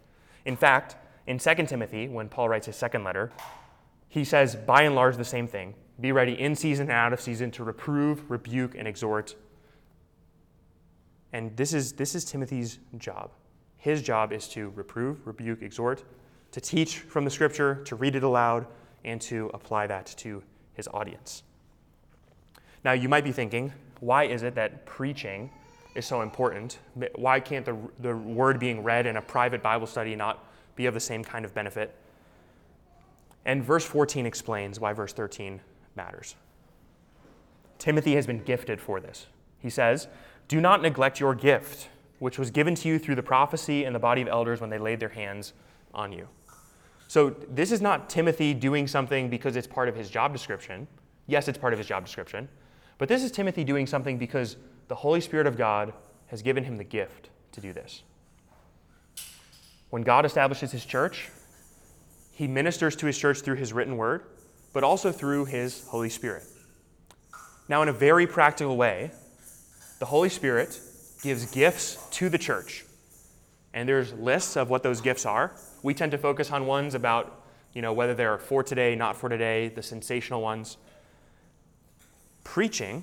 In 0.45 0.55
fact, 0.57 0.95
in 1.27 1.37
2 1.37 1.53
Timothy, 1.67 2.07
when 2.07 2.27
Paul 2.27 2.49
writes 2.49 2.65
his 2.65 2.75
second 2.75 3.03
letter, 3.03 3.31
he 4.09 4.23
says, 4.23 4.55
by 4.55 4.83
and 4.83 4.95
large, 4.95 5.17
the 5.17 5.25
same 5.25 5.47
thing. 5.47 5.75
Be 5.99 6.11
ready 6.11 6.33
in 6.33 6.55
season 6.55 6.89
and 6.89 6.97
out 6.97 7.13
of 7.13 7.21
season 7.21 7.51
to 7.51 7.63
reprove, 7.63 8.29
rebuke, 8.29 8.75
and 8.75 8.87
exhort. 8.87 9.35
And 11.31 11.55
this 11.55 11.73
is, 11.73 11.93
this 11.93 12.15
is 12.15 12.25
Timothy's 12.25 12.79
job. 12.97 13.31
His 13.77 14.01
job 14.01 14.33
is 14.33 14.47
to 14.49 14.69
reprove, 14.75 15.25
rebuke, 15.25 15.61
exhort, 15.61 16.03
to 16.51 16.59
teach 16.59 16.99
from 16.99 17.23
the 17.23 17.31
scripture, 17.31 17.75
to 17.85 17.95
read 17.95 18.15
it 18.15 18.23
aloud, 18.23 18.67
and 19.03 19.21
to 19.21 19.51
apply 19.53 19.87
that 19.87 20.07
to 20.17 20.43
his 20.73 20.87
audience. 20.93 21.43
Now, 22.83 22.93
you 22.93 23.07
might 23.07 23.23
be 23.23 23.31
thinking, 23.31 23.71
why 23.99 24.25
is 24.25 24.43
it 24.43 24.55
that 24.55 24.85
preaching 24.85 25.49
is 25.95 26.05
so 26.05 26.21
important? 26.21 26.79
Why 27.15 27.39
can't 27.39 27.65
the, 27.65 27.77
the 27.99 28.15
word 28.15 28.59
being 28.59 28.83
read 28.83 29.05
in 29.05 29.17
a 29.17 29.21
private 29.21 29.63
Bible 29.63 29.87
study 29.87 30.15
not 30.15 30.43
be 30.75 30.85
of 30.87 30.93
the 30.93 30.99
same 30.99 31.23
kind 31.23 31.45
of 31.45 31.53
benefit? 31.53 31.95
And 33.45 33.63
verse 33.63 33.85
14 33.85 34.25
explains 34.25 34.79
why 34.79 34.93
verse 34.93 35.13
13 35.13 35.61
matters. 35.95 36.35
Timothy 37.77 38.15
has 38.15 38.25
been 38.25 38.43
gifted 38.43 38.79
for 38.79 38.99
this. 38.99 39.27
He 39.59 39.69
says, 39.69 40.07
Do 40.47 40.61
not 40.61 40.81
neglect 40.81 41.19
your 41.19 41.35
gift 41.35 41.89
which 42.19 42.39
was 42.39 42.49
given 42.51 42.75
to 42.75 42.87
you 42.87 42.97
through 42.97 43.15
the 43.15 43.23
prophecy 43.23 43.83
and 43.83 43.93
the 43.93 43.99
body 43.99 44.21
of 44.21 44.27
elders 44.27 44.61
when 44.61 44.69
they 44.69 44.77
laid 44.77 44.99
their 44.99 45.09
hands 45.09 45.53
on 45.93 46.11
you. 46.11 46.27
So, 47.07 47.35
this 47.49 47.71
is 47.71 47.81
not 47.81 48.09
Timothy 48.09 48.53
doing 48.53 48.87
something 48.87 49.29
because 49.29 49.55
it's 49.55 49.67
part 49.67 49.89
of 49.89 49.95
his 49.95 50.09
job 50.09 50.33
description. 50.33 50.87
Yes, 51.27 51.47
it's 51.47 51.57
part 51.57 51.73
of 51.73 51.79
his 51.79 51.87
job 51.87 52.05
description. 52.05 52.49
But 52.97 53.09
this 53.09 53.23
is 53.23 53.31
Timothy 53.31 53.63
doing 53.63 53.85
something 53.85 54.17
because 54.17 54.57
the 54.87 54.95
Holy 54.95 55.21
Spirit 55.21 55.45
of 55.45 55.57
God 55.57 55.93
has 56.27 56.41
given 56.41 56.63
him 56.63 56.77
the 56.77 56.83
gift 56.83 57.29
to 57.51 57.61
do 57.61 57.73
this. 57.73 58.03
When 59.89 60.01
God 60.01 60.25
establishes 60.25 60.71
his 60.71 60.85
church, 60.85 61.29
he 62.31 62.47
ministers 62.47 62.95
to 62.97 63.05
his 63.05 63.17
church 63.17 63.41
through 63.41 63.55
his 63.55 63.71
written 63.71 63.97
word, 63.97 64.23
but 64.75 64.83
also 64.83 65.09
through 65.09 65.45
his 65.45 65.87
Holy 65.87 66.09
Spirit. 66.09 66.43
Now, 67.69 67.81
in 67.81 67.87
a 67.87 67.93
very 67.93 68.27
practical 68.27 68.75
way, 68.75 69.09
the 69.99 70.05
Holy 70.05 70.27
Spirit 70.27 70.77
gives 71.23 71.49
gifts 71.49 71.97
to 72.11 72.27
the 72.27 72.37
church. 72.37 72.83
And 73.73 73.87
there's 73.87 74.11
lists 74.11 74.57
of 74.57 74.69
what 74.69 74.83
those 74.83 74.99
gifts 74.99 75.25
are. 75.25 75.53
We 75.81 75.93
tend 75.93 76.11
to 76.11 76.17
focus 76.17 76.51
on 76.51 76.65
ones 76.65 76.93
about, 76.93 77.45
you 77.71 77.81
know, 77.81 77.93
whether 77.93 78.13
they're 78.13 78.37
for 78.37 78.63
today, 78.63 78.95
not 78.95 79.15
for 79.15 79.29
today, 79.29 79.69
the 79.69 79.81
sensational 79.81 80.41
ones. 80.41 80.75
Preaching 82.43 83.01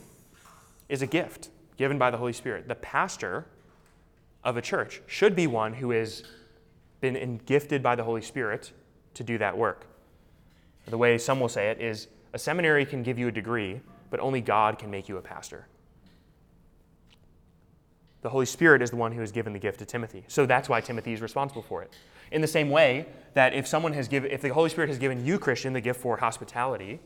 is 0.91 1.01
a 1.01 1.07
gift 1.07 1.49
given 1.79 1.97
by 1.97 2.11
the 2.11 2.19
Holy 2.19 2.35
Spirit. 2.35 2.69
The 2.69 2.75
pastor 2.75 3.47
of 4.45 4.59
a 4.59 4.63
church 4.63 5.01
should 5.07 5.35
be 5.35 5.47
one 5.47 5.73
who 5.73 5.93
has 5.93 6.23
been 7.01 7.41
gifted 7.47 7.83
by 7.83 7.95
the 7.95 8.05
Holy 8.05 8.21
Spirit 8.21 8.73
to 9.15 9.25
do 9.25 9.39
that 9.39 9.57
work. 9.57 9.87
The 10.87 10.99
way 10.99 11.16
some 11.18 11.40
will 11.40 11.49
say 11.49 11.71
it 11.71 11.81
is 11.81 12.09
a 12.33 12.38
seminary 12.38 12.85
can 12.85 13.03
give 13.03 13.18
you 13.18 13.29
a 13.29 13.33
degree, 13.33 13.81
but 14.11 14.21
only 14.21 14.40
God 14.40 14.79
can 14.79 14.90
make 14.90 15.09
you 15.09 15.16
a 15.16 15.23
pastor. 15.23 15.66
The 18.23 18.29
Holy 18.29 18.47
Spirit 18.47 18.83
is 18.83 18.90
the 18.90 18.97
one 18.97 19.12
who 19.12 19.21
has 19.21 19.33
given 19.33 19.53
the 19.53 19.59
gift 19.59 19.81
to 19.81 19.85
Timothy. 19.85 20.25
So 20.29 20.47
that's 20.47 20.68
why 20.68 20.81
Timothy 20.81 21.12
is 21.12 21.21
responsible 21.21 21.62
for 21.62 21.83
it. 21.83 21.92
In 22.31 22.40
the 22.40 22.47
same 22.47 22.71
way 22.71 23.07
that 23.35 23.53
if 23.53 23.66
someone 23.66 23.92
has 23.95 24.09
given, 24.09 24.31
if 24.31 24.40
the 24.40 24.51
Holy 24.51 24.71
Spirit 24.71 24.88
has 24.88 24.99
given 24.99 25.25
you, 25.27 25.38
Christian, 25.38 25.73
the 25.73 25.81
gift 25.81 26.01
for 26.01 26.16
hospitality, 26.16 27.01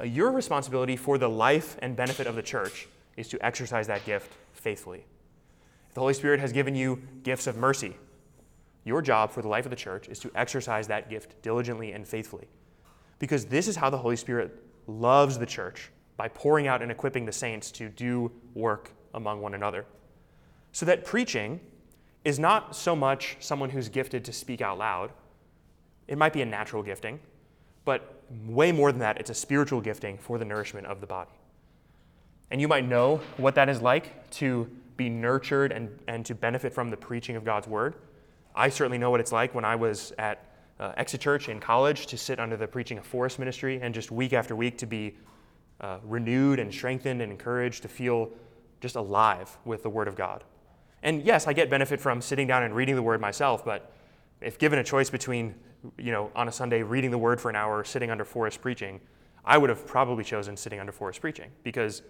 uh, 0.00 0.04
your 0.04 0.32
responsibility 0.32 0.96
for 0.96 1.18
the 1.18 1.28
life 1.28 1.76
and 1.80 1.94
benefit 1.94 2.26
of 2.26 2.34
the 2.34 2.42
church 2.42 2.88
is 3.16 3.28
to 3.28 3.44
exercise 3.44 3.86
that 3.86 4.04
gift 4.04 4.32
faithfully. 4.52 5.04
If 5.88 5.94
the 5.94 6.00
Holy 6.00 6.14
Spirit 6.14 6.40
has 6.40 6.52
given 6.52 6.74
you 6.74 7.00
gifts 7.22 7.46
of 7.46 7.56
mercy, 7.56 7.96
your 8.84 9.02
job 9.02 9.30
for 9.30 9.42
the 9.42 9.48
life 9.48 9.66
of 9.66 9.70
the 9.70 9.76
church 9.76 10.08
is 10.08 10.18
to 10.20 10.30
exercise 10.34 10.88
that 10.88 11.10
gift 11.10 11.40
diligently 11.42 11.92
and 11.92 12.06
faithfully. 12.06 12.48
Because 13.20 13.44
this 13.44 13.68
is 13.68 13.76
how 13.76 13.88
the 13.88 13.98
Holy 13.98 14.16
Spirit 14.16 14.60
loves 14.88 15.38
the 15.38 15.46
church 15.46 15.92
by 16.16 16.26
pouring 16.26 16.66
out 16.66 16.82
and 16.82 16.90
equipping 16.90 17.24
the 17.24 17.32
saints 17.32 17.70
to 17.70 17.88
do 17.88 18.32
work 18.54 18.90
among 19.14 19.40
one 19.40 19.54
another. 19.54 19.86
So 20.72 20.84
that 20.86 21.04
preaching 21.04 21.60
is 22.24 22.38
not 22.38 22.74
so 22.76 22.94
much 22.94 23.36
someone 23.40 23.70
who's 23.70 23.88
gifted 23.88 24.24
to 24.24 24.32
speak 24.32 24.60
out 24.60 24.78
loud. 24.78 25.12
It 26.08 26.18
might 26.18 26.32
be 26.32 26.42
a 26.42 26.46
natural 26.46 26.82
gifting, 26.82 27.20
but 27.84 28.22
way 28.46 28.72
more 28.72 28.92
than 28.92 29.00
that, 29.00 29.18
it's 29.18 29.30
a 29.30 29.34
spiritual 29.34 29.80
gifting 29.80 30.18
for 30.18 30.38
the 30.38 30.44
nourishment 30.44 30.86
of 30.86 31.00
the 31.00 31.06
body. 31.06 31.30
And 32.50 32.60
you 32.60 32.68
might 32.68 32.86
know 32.86 33.20
what 33.36 33.54
that 33.54 33.68
is 33.68 33.80
like 33.80 34.28
to 34.32 34.68
be 34.96 35.08
nurtured 35.08 35.72
and, 35.72 35.88
and 36.08 36.26
to 36.26 36.34
benefit 36.34 36.74
from 36.74 36.90
the 36.90 36.96
preaching 36.96 37.36
of 37.36 37.44
God's 37.44 37.66
word. 37.66 37.94
I 38.54 38.68
certainly 38.68 38.98
know 38.98 39.10
what 39.10 39.20
it's 39.20 39.32
like 39.32 39.54
when 39.54 39.64
I 39.64 39.76
was 39.76 40.12
at 40.18 40.49
uh, 40.80 40.92
Exit 40.96 41.20
Church 41.20 41.48
in 41.48 41.60
college 41.60 42.06
to 42.06 42.16
sit 42.16 42.40
under 42.40 42.56
the 42.56 42.66
preaching 42.66 42.98
of 42.98 43.04
Forest 43.04 43.38
Ministry 43.38 43.78
and 43.80 43.94
just 43.94 44.10
week 44.10 44.32
after 44.32 44.56
week 44.56 44.78
to 44.78 44.86
be 44.86 45.14
uh, 45.80 45.98
renewed 46.02 46.58
and 46.58 46.72
strengthened 46.72 47.20
and 47.20 47.30
encouraged 47.30 47.82
to 47.82 47.88
feel 47.88 48.30
just 48.80 48.96
alive 48.96 49.56
with 49.64 49.82
the 49.82 49.90
Word 49.90 50.08
of 50.08 50.16
God. 50.16 50.42
And 51.02 51.22
yes, 51.22 51.46
I 51.46 51.52
get 51.52 51.70
benefit 51.70 52.00
from 52.00 52.20
sitting 52.22 52.46
down 52.46 52.62
and 52.62 52.74
reading 52.74 52.96
the 52.96 53.02
Word 53.02 53.20
myself, 53.20 53.64
but 53.64 53.92
if 54.40 54.58
given 54.58 54.78
a 54.78 54.84
choice 54.84 55.10
between, 55.10 55.54
you 55.98 56.12
know, 56.12 56.30
on 56.34 56.48
a 56.48 56.52
Sunday 56.52 56.82
reading 56.82 57.10
the 57.10 57.18
Word 57.18 57.40
for 57.40 57.50
an 57.50 57.56
hour 57.56 57.78
or 57.78 57.84
sitting 57.84 58.10
under 58.10 58.24
Forest 58.24 58.62
preaching, 58.62 59.00
I 59.44 59.58
would 59.58 59.70
have 59.70 59.86
probably 59.86 60.24
chosen 60.24 60.56
sitting 60.56 60.80
under 60.80 60.92
Forest 60.92 61.20
preaching 61.20 61.50
because 61.62 62.02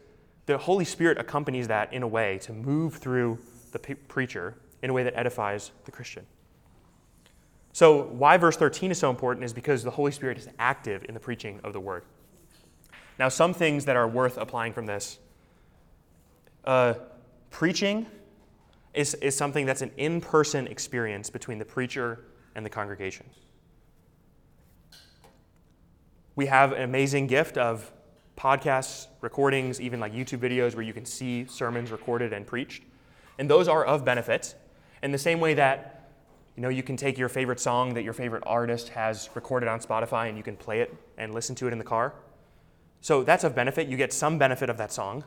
the 0.46 0.58
Holy 0.58 0.84
Spirit 0.84 1.18
accompanies 1.18 1.68
that 1.68 1.92
in 1.92 2.02
a 2.02 2.08
way 2.08 2.38
to 2.42 2.52
move 2.52 2.94
through 2.94 3.38
the 3.72 3.78
preacher 3.78 4.56
in 4.82 4.90
a 4.90 4.92
way 4.92 5.02
that 5.02 5.16
edifies 5.16 5.72
the 5.84 5.92
Christian. 5.92 6.24
So, 7.72 8.02
why 8.04 8.36
verse 8.36 8.56
13 8.56 8.90
is 8.90 8.98
so 8.98 9.10
important 9.10 9.44
is 9.44 9.52
because 9.52 9.84
the 9.84 9.90
Holy 9.90 10.10
Spirit 10.10 10.38
is 10.38 10.48
active 10.58 11.04
in 11.08 11.14
the 11.14 11.20
preaching 11.20 11.60
of 11.62 11.72
the 11.72 11.80
word. 11.80 12.04
Now, 13.18 13.28
some 13.28 13.54
things 13.54 13.84
that 13.84 13.96
are 13.96 14.08
worth 14.08 14.38
applying 14.38 14.72
from 14.72 14.86
this 14.86 15.18
uh, 16.64 16.94
preaching 17.50 18.06
is, 18.94 19.14
is 19.14 19.36
something 19.36 19.66
that's 19.66 19.82
an 19.82 19.92
in 19.96 20.20
person 20.20 20.66
experience 20.66 21.30
between 21.30 21.58
the 21.58 21.64
preacher 21.64 22.24
and 22.54 22.66
the 22.66 22.70
congregation. 22.70 23.26
We 26.34 26.46
have 26.46 26.72
an 26.72 26.82
amazing 26.82 27.26
gift 27.26 27.58
of 27.58 27.92
podcasts, 28.36 29.06
recordings, 29.20 29.80
even 29.80 30.00
like 30.00 30.14
YouTube 30.14 30.38
videos 30.38 30.74
where 30.74 30.82
you 30.82 30.94
can 30.94 31.04
see 31.04 31.44
sermons 31.44 31.90
recorded 31.90 32.32
and 32.32 32.46
preached. 32.46 32.82
And 33.38 33.50
those 33.50 33.68
are 33.68 33.84
of 33.84 34.04
benefit 34.04 34.54
in 35.02 35.12
the 35.12 35.18
same 35.18 35.40
way 35.40 35.54
that 35.54 35.99
you 36.60 36.62
know, 36.62 36.68
you 36.68 36.82
can 36.82 36.94
take 36.94 37.16
your 37.16 37.30
favorite 37.30 37.58
song 37.58 37.94
that 37.94 38.02
your 38.02 38.12
favorite 38.12 38.42
artist 38.44 38.90
has 38.90 39.30
recorded 39.34 39.66
on 39.66 39.80
Spotify 39.80 40.28
and 40.28 40.36
you 40.36 40.42
can 40.42 40.58
play 40.58 40.82
it 40.82 40.94
and 41.16 41.32
listen 41.32 41.54
to 41.54 41.66
it 41.66 41.72
in 41.72 41.78
the 41.78 41.84
car. 41.84 42.12
So 43.00 43.22
that's 43.22 43.44
of 43.44 43.54
benefit. 43.54 43.88
You 43.88 43.96
get 43.96 44.12
some 44.12 44.36
benefit 44.36 44.68
of 44.68 44.76
that 44.76 44.92
song. 44.92 45.24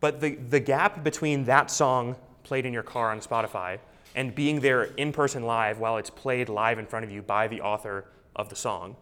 But 0.00 0.20
the, 0.20 0.34
the 0.34 0.58
gap 0.58 1.04
between 1.04 1.44
that 1.44 1.70
song 1.70 2.16
played 2.42 2.66
in 2.66 2.72
your 2.72 2.82
car 2.82 3.12
on 3.12 3.20
Spotify 3.20 3.78
and 4.16 4.34
being 4.34 4.58
there 4.58 4.82
in 4.96 5.12
person 5.12 5.44
live 5.44 5.78
while 5.78 5.98
it's 5.98 6.10
played 6.10 6.48
live 6.48 6.80
in 6.80 6.86
front 6.86 7.04
of 7.04 7.12
you 7.12 7.22
by 7.22 7.46
the 7.46 7.60
author 7.60 8.06
of 8.34 8.48
the 8.48 8.56
song, 8.56 8.96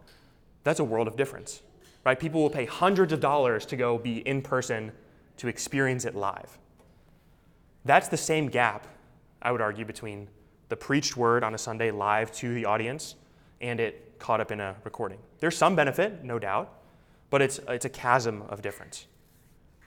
that's 0.64 0.80
a 0.80 0.84
world 0.84 1.08
of 1.08 1.16
difference. 1.16 1.62
Right? 2.04 2.20
People 2.20 2.42
will 2.42 2.50
pay 2.50 2.66
hundreds 2.66 3.14
of 3.14 3.20
dollars 3.20 3.64
to 3.64 3.76
go 3.76 3.96
be 3.96 4.18
in 4.18 4.42
person 4.42 4.92
to 5.38 5.48
experience 5.48 6.04
it 6.04 6.14
live. 6.14 6.58
That's 7.87 8.08
the 8.08 8.18
same 8.18 8.48
gap, 8.48 8.87
I 9.40 9.50
would 9.50 9.62
argue, 9.62 9.87
between 9.87 10.28
the 10.68 10.76
preached 10.76 11.16
word 11.16 11.42
on 11.44 11.54
a 11.54 11.59
Sunday 11.59 11.90
live 11.90 12.33
to 12.33 12.54
the 12.54 12.64
audience 12.64 13.14
and 13.61 13.81
it 13.81 14.18
caught 14.18 14.40
up 14.40 14.50
in 14.50 14.61
a 14.61 14.76
recording. 14.85 15.18
There's 15.40 15.57
some 15.57 15.76
benefit, 15.76 16.24
no 16.24 16.38
doubt, 16.38 16.72
but 17.31 17.42
it's, 17.42 17.61
it's 17.68 17.85
a 17.85 17.90
chasm 17.90 18.42
of 18.48 18.62
difference. 18.62 19.07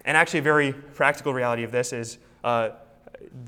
And 0.05 0.17
actually, 0.17 0.39
a 0.39 0.43
very 0.43 0.73
practical 0.73 1.33
reality 1.33 1.63
of 1.63 1.71
this 1.71 1.93
is 1.93 2.17
uh, 2.43 2.69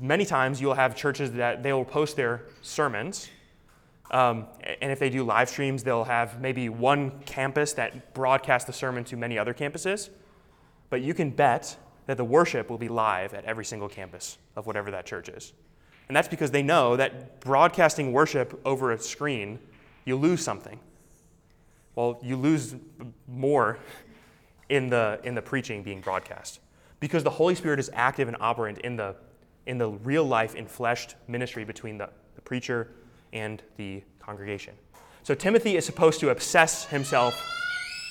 many 0.00 0.24
times 0.24 0.60
you'll 0.60 0.74
have 0.74 0.94
churches 0.94 1.32
that 1.32 1.62
they 1.62 1.72
will 1.72 1.84
post 1.84 2.16
their 2.16 2.42
sermons. 2.62 3.28
Um, 4.10 4.46
and 4.80 4.92
if 4.92 4.98
they 4.98 5.10
do 5.10 5.24
live 5.24 5.48
streams, 5.48 5.82
they'll 5.82 6.04
have 6.04 6.40
maybe 6.40 6.68
one 6.68 7.20
campus 7.24 7.72
that 7.72 8.14
broadcasts 8.14 8.66
the 8.66 8.72
sermon 8.72 9.02
to 9.04 9.16
many 9.16 9.38
other 9.38 9.54
campuses. 9.54 10.10
But 10.90 11.00
you 11.00 11.14
can 11.14 11.30
bet 11.30 11.76
that 12.06 12.16
the 12.16 12.24
worship 12.24 12.70
will 12.70 12.78
be 12.78 12.88
live 12.88 13.34
at 13.34 13.44
every 13.44 13.64
single 13.64 13.88
campus 13.88 14.38
of 14.54 14.66
whatever 14.66 14.90
that 14.90 15.06
church 15.06 15.28
is. 15.28 15.54
And 16.08 16.16
that's 16.16 16.28
because 16.28 16.50
they 16.50 16.62
know 16.62 16.96
that 16.96 17.40
broadcasting 17.40 18.12
worship 18.12 18.60
over 18.64 18.92
a 18.92 18.98
screen, 18.98 19.58
you 20.04 20.16
lose 20.16 20.42
something. 20.42 20.78
Well, 21.94 22.18
you 22.22 22.36
lose 22.36 22.74
more 23.28 23.78
in 24.68 24.88
the, 24.88 25.20
in 25.24 25.34
the 25.34 25.42
preaching 25.42 25.82
being 25.82 26.00
broadcast 26.00 26.60
because 27.00 27.22
the 27.22 27.30
Holy 27.30 27.54
Spirit 27.54 27.78
is 27.78 27.90
active 27.92 28.28
and 28.28 28.36
operant 28.40 28.78
in 28.78 28.96
the, 28.96 29.14
in 29.66 29.78
the 29.78 29.88
real 29.88 30.24
life, 30.24 30.54
infleshed 30.54 31.14
ministry 31.28 31.64
between 31.64 31.98
the, 31.98 32.08
the 32.34 32.40
preacher 32.40 32.90
and 33.32 33.62
the 33.76 34.02
congregation. 34.18 34.74
So 35.22 35.34
Timothy 35.34 35.76
is 35.76 35.86
supposed 35.86 36.20
to 36.20 36.30
obsess 36.30 36.84
himself 36.84 37.34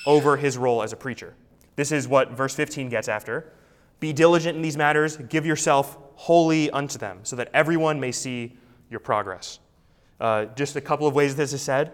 over 0.06 0.36
his 0.36 0.58
role 0.58 0.82
as 0.82 0.92
a 0.92 0.96
preacher. 0.96 1.34
This 1.76 1.92
is 1.92 2.06
what 2.06 2.32
verse 2.32 2.54
15 2.54 2.88
gets 2.88 3.08
after. 3.08 3.52
Be 4.00 4.12
diligent 4.12 4.56
in 4.56 4.62
these 4.62 4.76
matters, 4.76 5.16
give 5.16 5.46
yourself 5.46 5.96
wholly 6.16 6.70
unto 6.70 6.98
them, 6.98 7.20
so 7.22 7.36
that 7.36 7.50
everyone 7.52 8.00
may 8.00 8.12
see 8.12 8.56
your 8.90 9.00
progress. 9.00 9.58
Uh, 10.20 10.46
just 10.56 10.76
a 10.76 10.80
couple 10.80 11.06
of 11.06 11.14
ways 11.14 11.36
this 11.36 11.52
is 11.52 11.62
said. 11.62 11.92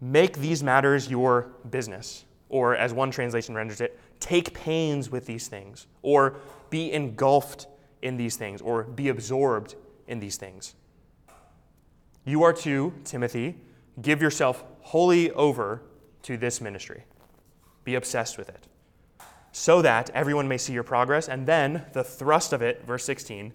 Make 0.00 0.38
these 0.38 0.62
matters 0.62 1.08
your 1.08 1.52
business, 1.70 2.24
or 2.48 2.76
as 2.76 2.92
one 2.92 3.10
translation 3.10 3.54
renders 3.54 3.80
it, 3.80 3.98
take 4.20 4.52
pains 4.52 5.10
with 5.10 5.26
these 5.26 5.48
things, 5.48 5.86
or 6.02 6.36
be 6.70 6.92
engulfed 6.92 7.66
in 8.02 8.16
these 8.16 8.36
things, 8.36 8.60
or 8.60 8.82
be 8.82 9.08
absorbed 9.08 9.74
in 10.06 10.20
these 10.20 10.36
things. 10.36 10.74
You 12.24 12.42
are 12.42 12.52
to, 12.52 12.92
Timothy, 13.04 13.56
give 14.02 14.20
yourself 14.20 14.64
wholly 14.80 15.30
over 15.30 15.82
to 16.22 16.36
this 16.36 16.60
ministry. 16.60 17.04
Be 17.84 17.94
obsessed 17.94 18.36
with 18.36 18.48
it 18.48 18.66
so 19.58 19.80
that 19.80 20.10
everyone 20.10 20.46
may 20.46 20.58
see 20.58 20.74
your 20.74 20.82
progress. 20.82 21.30
And 21.30 21.46
then 21.46 21.86
the 21.94 22.04
thrust 22.04 22.52
of 22.52 22.60
it, 22.60 22.84
verse 22.86 23.04
16 23.04 23.54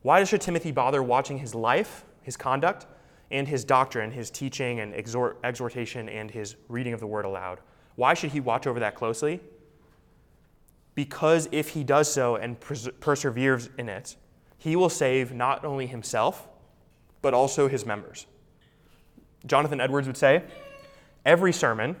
why 0.00 0.24
should 0.24 0.40
Timothy 0.40 0.70
bother 0.70 1.02
watching 1.02 1.38
his 1.38 1.54
life, 1.54 2.04
his 2.22 2.36
conduct, 2.36 2.86
and 3.30 3.48
his 3.48 3.64
doctrine, 3.64 4.10
his 4.10 4.30
teaching 4.30 4.80
and 4.80 4.94
exhort, 4.94 5.38
exhortation, 5.42 6.10
and 6.10 6.30
his 6.30 6.56
reading 6.68 6.92
of 6.92 7.00
the 7.00 7.06
word 7.06 7.24
aloud? 7.24 7.60
Why 7.96 8.12
should 8.12 8.32
he 8.32 8.40
watch 8.40 8.66
over 8.66 8.80
that 8.80 8.94
closely? 8.94 9.40
Because 10.94 11.48
if 11.52 11.70
he 11.70 11.84
does 11.84 12.12
so 12.12 12.36
and 12.36 12.60
pers- 12.60 12.90
perseveres 13.00 13.70
in 13.78 13.88
it, 13.88 14.16
he 14.58 14.76
will 14.76 14.90
save 14.90 15.32
not 15.32 15.64
only 15.64 15.86
himself, 15.86 16.48
but 17.22 17.32
also 17.32 17.68
his 17.68 17.86
members. 17.86 18.26
Jonathan 19.46 19.80
Edwards 19.80 20.06
would 20.06 20.18
say, 20.18 20.42
Every 21.24 21.52
sermon, 21.52 21.96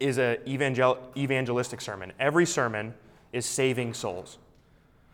is 0.00 0.18
an 0.18 0.38
evangel- 0.46 0.98
evangelistic 1.16 1.80
sermon. 1.80 2.12
Every 2.18 2.46
sermon 2.46 2.94
is 3.32 3.46
saving 3.46 3.94
souls. 3.94 4.38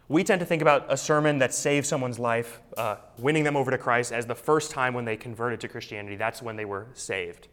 We 0.09 0.25
tend 0.25 0.41
to 0.41 0.47
think 0.47 0.61
about 0.61 0.87
a 0.89 0.97
sermon 0.97 1.39
that 1.39 1.55
saves 1.55 1.89
someone's 1.89 2.19
life, 2.19 2.61
uh, 2.77 2.97
winning 3.17 3.45
them 3.45 3.57
over 3.57 3.71
to 3.71 3.79
Christ, 3.79 4.13
as 4.13 4.27
the 4.27 4.35
first 4.35 4.73
time 4.73 4.93
when 4.93 5.05
they 5.05 5.17
converted 5.17 5.61
to 5.61 5.69
Christianity. 5.69 6.17
That's 6.17 6.43
when 6.43 6.57
they 6.57 6.65
were 6.65 6.89
saved. 6.95 7.47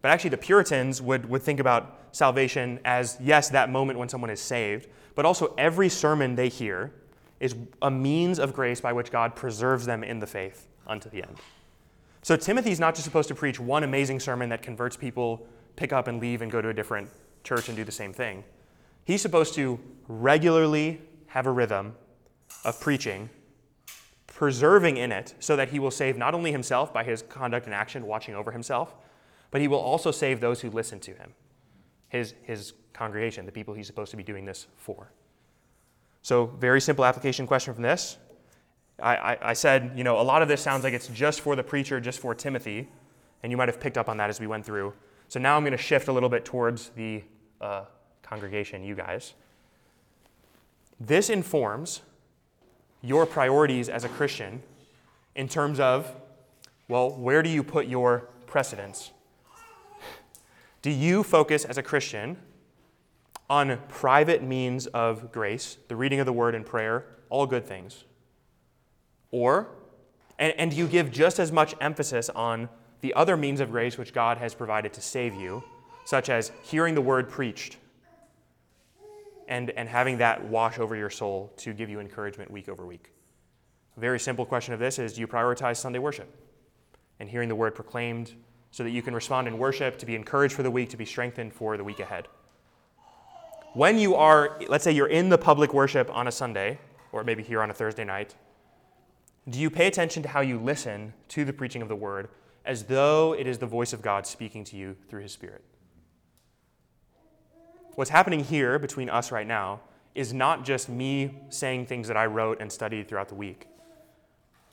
But 0.00 0.10
actually, 0.10 0.30
the 0.30 0.38
Puritans 0.38 1.02
would, 1.02 1.28
would 1.28 1.42
think 1.42 1.60
about 1.60 1.98
salvation 2.12 2.80
as, 2.84 3.18
yes, 3.20 3.50
that 3.50 3.68
moment 3.68 3.98
when 3.98 4.08
someone 4.08 4.30
is 4.30 4.40
saved, 4.40 4.88
but 5.14 5.26
also 5.26 5.54
every 5.58 5.88
sermon 5.88 6.36
they 6.36 6.48
hear 6.48 6.92
is 7.40 7.54
a 7.82 7.90
means 7.90 8.38
of 8.38 8.52
grace 8.52 8.80
by 8.80 8.92
which 8.92 9.10
God 9.10 9.36
preserves 9.36 9.86
them 9.86 10.02
in 10.02 10.20
the 10.20 10.26
faith 10.26 10.68
unto 10.86 11.10
the 11.10 11.22
end. 11.22 11.36
So 12.22 12.36
Timothy's 12.36 12.80
not 12.80 12.94
just 12.94 13.04
supposed 13.04 13.28
to 13.28 13.34
preach 13.34 13.60
one 13.60 13.84
amazing 13.84 14.20
sermon 14.20 14.48
that 14.48 14.62
converts 14.62 14.96
people 14.96 15.46
pick 15.78 15.92
up 15.92 16.08
and 16.08 16.20
leave 16.20 16.42
and 16.42 16.50
go 16.50 16.60
to 16.60 16.68
a 16.70 16.74
different 16.74 17.08
church 17.44 17.68
and 17.68 17.76
do 17.76 17.84
the 17.84 17.92
same 17.92 18.12
thing. 18.12 18.42
He's 19.04 19.22
supposed 19.22 19.54
to 19.54 19.78
regularly 20.08 21.00
have 21.28 21.46
a 21.46 21.52
rhythm 21.52 21.94
of 22.64 22.80
preaching, 22.80 23.30
preserving 24.26 24.96
in 24.96 25.12
it 25.12 25.34
so 25.38 25.54
that 25.54 25.68
he 25.68 25.78
will 25.78 25.92
save 25.92 26.18
not 26.18 26.34
only 26.34 26.50
himself 26.50 26.92
by 26.92 27.04
his 27.04 27.22
conduct 27.22 27.66
and 27.66 27.74
action, 27.74 28.06
watching 28.06 28.34
over 28.34 28.50
himself, 28.50 28.96
but 29.52 29.60
he 29.60 29.68
will 29.68 29.78
also 29.78 30.10
save 30.10 30.40
those 30.40 30.60
who 30.60 30.70
listen 30.70 30.98
to 30.98 31.12
him, 31.12 31.32
his, 32.08 32.34
his 32.42 32.72
congregation, 32.92 33.46
the 33.46 33.52
people 33.52 33.72
he's 33.72 33.86
supposed 33.86 34.10
to 34.10 34.16
be 34.16 34.24
doing 34.24 34.44
this 34.44 34.66
for. 34.76 35.12
So, 36.22 36.46
very 36.46 36.80
simple 36.80 37.04
application 37.04 37.46
question 37.46 37.72
from 37.72 37.84
this. 37.84 38.18
I, 39.00 39.16
I, 39.16 39.38
I 39.50 39.52
said, 39.52 39.92
you 39.94 40.02
know, 40.02 40.20
a 40.20 40.22
lot 40.22 40.42
of 40.42 40.48
this 40.48 40.60
sounds 40.60 40.82
like 40.82 40.92
it's 40.92 41.06
just 41.06 41.40
for 41.40 41.54
the 41.54 41.62
preacher, 41.62 42.00
just 42.00 42.18
for 42.18 42.34
Timothy, 42.34 42.88
and 43.42 43.52
you 43.52 43.56
might 43.56 43.68
have 43.68 43.78
picked 43.78 43.96
up 43.96 44.08
on 44.08 44.16
that 44.16 44.28
as 44.28 44.40
we 44.40 44.48
went 44.48 44.66
through. 44.66 44.92
So 45.28 45.38
now 45.38 45.56
I'm 45.56 45.62
going 45.62 45.72
to 45.72 45.78
shift 45.78 46.08
a 46.08 46.12
little 46.12 46.30
bit 46.30 46.46
towards 46.46 46.88
the 46.90 47.22
uh, 47.60 47.84
congregation, 48.22 48.82
you 48.82 48.94
guys. 48.94 49.34
This 50.98 51.28
informs 51.28 52.00
your 53.02 53.26
priorities 53.26 53.90
as 53.90 54.04
a 54.04 54.08
Christian 54.08 54.62
in 55.36 55.46
terms 55.46 55.80
of, 55.80 56.14
well, 56.88 57.10
where 57.10 57.42
do 57.42 57.50
you 57.50 57.62
put 57.62 57.86
your 57.86 58.30
precedence? 58.46 59.12
Do 60.80 60.90
you 60.90 61.22
focus 61.22 61.66
as 61.66 61.76
a 61.76 61.82
Christian 61.82 62.38
on 63.50 63.78
private 63.88 64.42
means 64.42 64.86
of 64.88 65.30
grace, 65.30 65.76
the 65.88 65.96
reading 65.96 66.20
of 66.20 66.26
the 66.26 66.32
word 66.32 66.54
and 66.54 66.64
prayer, 66.64 67.04
all 67.28 67.46
good 67.46 67.66
things? 67.66 68.04
Or, 69.30 69.68
and, 70.38 70.54
and 70.56 70.70
do 70.70 70.76
you 70.78 70.86
give 70.86 71.10
just 71.10 71.38
as 71.38 71.52
much 71.52 71.74
emphasis 71.80 72.30
on 72.30 72.70
the 73.00 73.14
other 73.14 73.36
means 73.36 73.60
of 73.60 73.70
grace 73.70 73.96
which 73.96 74.12
God 74.12 74.38
has 74.38 74.54
provided 74.54 74.92
to 74.94 75.00
save 75.00 75.34
you, 75.34 75.62
such 76.04 76.28
as 76.28 76.52
hearing 76.62 76.94
the 76.94 77.00
word 77.00 77.28
preached, 77.28 77.76
and, 79.46 79.70
and 79.70 79.88
having 79.88 80.18
that 80.18 80.44
wash 80.44 80.78
over 80.78 80.94
your 80.94 81.10
soul 81.10 81.52
to 81.56 81.72
give 81.72 81.88
you 81.88 82.00
encouragement 82.00 82.50
week 82.50 82.68
over 82.68 82.84
week. 82.84 83.12
A 83.96 84.00
very 84.00 84.20
simple 84.20 84.44
question 84.44 84.74
of 84.74 84.80
this 84.80 84.98
is 84.98 85.14
do 85.14 85.20
you 85.20 85.26
prioritize 85.26 85.76
Sunday 85.78 85.98
worship 85.98 86.28
and 87.18 87.28
hearing 87.28 87.48
the 87.48 87.54
word 87.54 87.74
proclaimed 87.74 88.34
so 88.70 88.84
that 88.84 88.90
you 88.90 89.02
can 89.02 89.14
respond 89.14 89.48
in 89.48 89.58
worship, 89.58 89.98
to 89.98 90.06
be 90.06 90.14
encouraged 90.14 90.54
for 90.54 90.62
the 90.62 90.70
week, 90.70 90.90
to 90.90 90.96
be 90.96 91.04
strengthened 91.04 91.52
for 91.52 91.76
the 91.76 91.84
week 91.84 92.00
ahead? 92.00 92.28
When 93.72 93.98
you 93.98 94.14
are, 94.14 94.58
let's 94.68 94.84
say 94.84 94.92
you're 94.92 95.06
in 95.08 95.30
the 95.30 95.38
public 95.38 95.72
worship 95.72 96.14
on 96.14 96.28
a 96.28 96.32
Sunday, 96.32 96.78
or 97.12 97.24
maybe 97.24 97.42
here 97.42 97.62
on 97.62 97.70
a 97.70 97.74
Thursday 97.74 98.04
night, 98.04 98.34
do 99.48 99.58
you 99.58 99.70
pay 99.70 99.86
attention 99.86 100.22
to 100.22 100.28
how 100.28 100.40
you 100.40 100.58
listen 100.58 101.14
to 101.28 101.44
the 101.44 101.52
preaching 101.52 101.80
of 101.80 101.88
the 101.88 101.96
word 101.96 102.28
as 102.68 102.84
though 102.84 103.32
it 103.32 103.46
is 103.46 103.58
the 103.58 103.66
voice 103.66 103.94
of 103.94 104.02
God 104.02 104.26
speaking 104.26 104.62
to 104.64 104.76
you 104.76 104.94
through 105.08 105.22
his 105.22 105.32
Spirit? 105.32 105.64
What's 107.94 108.10
happening 108.10 108.44
here 108.44 108.78
between 108.78 109.08
us 109.08 109.32
right 109.32 109.46
now 109.46 109.80
is 110.14 110.34
not 110.34 110.64
just 110.66 110.88
me 110.88 111.34
saying 111.48 111.86
things 111.86 112.06
that 112.08 112.16
I 112.16 112.26
wrote 112.26 112.60
and 112.60 112.70
studied 112.70 113.08
throughout 113.08 113.28
the 113.28 113.34
week, 113.34 113.66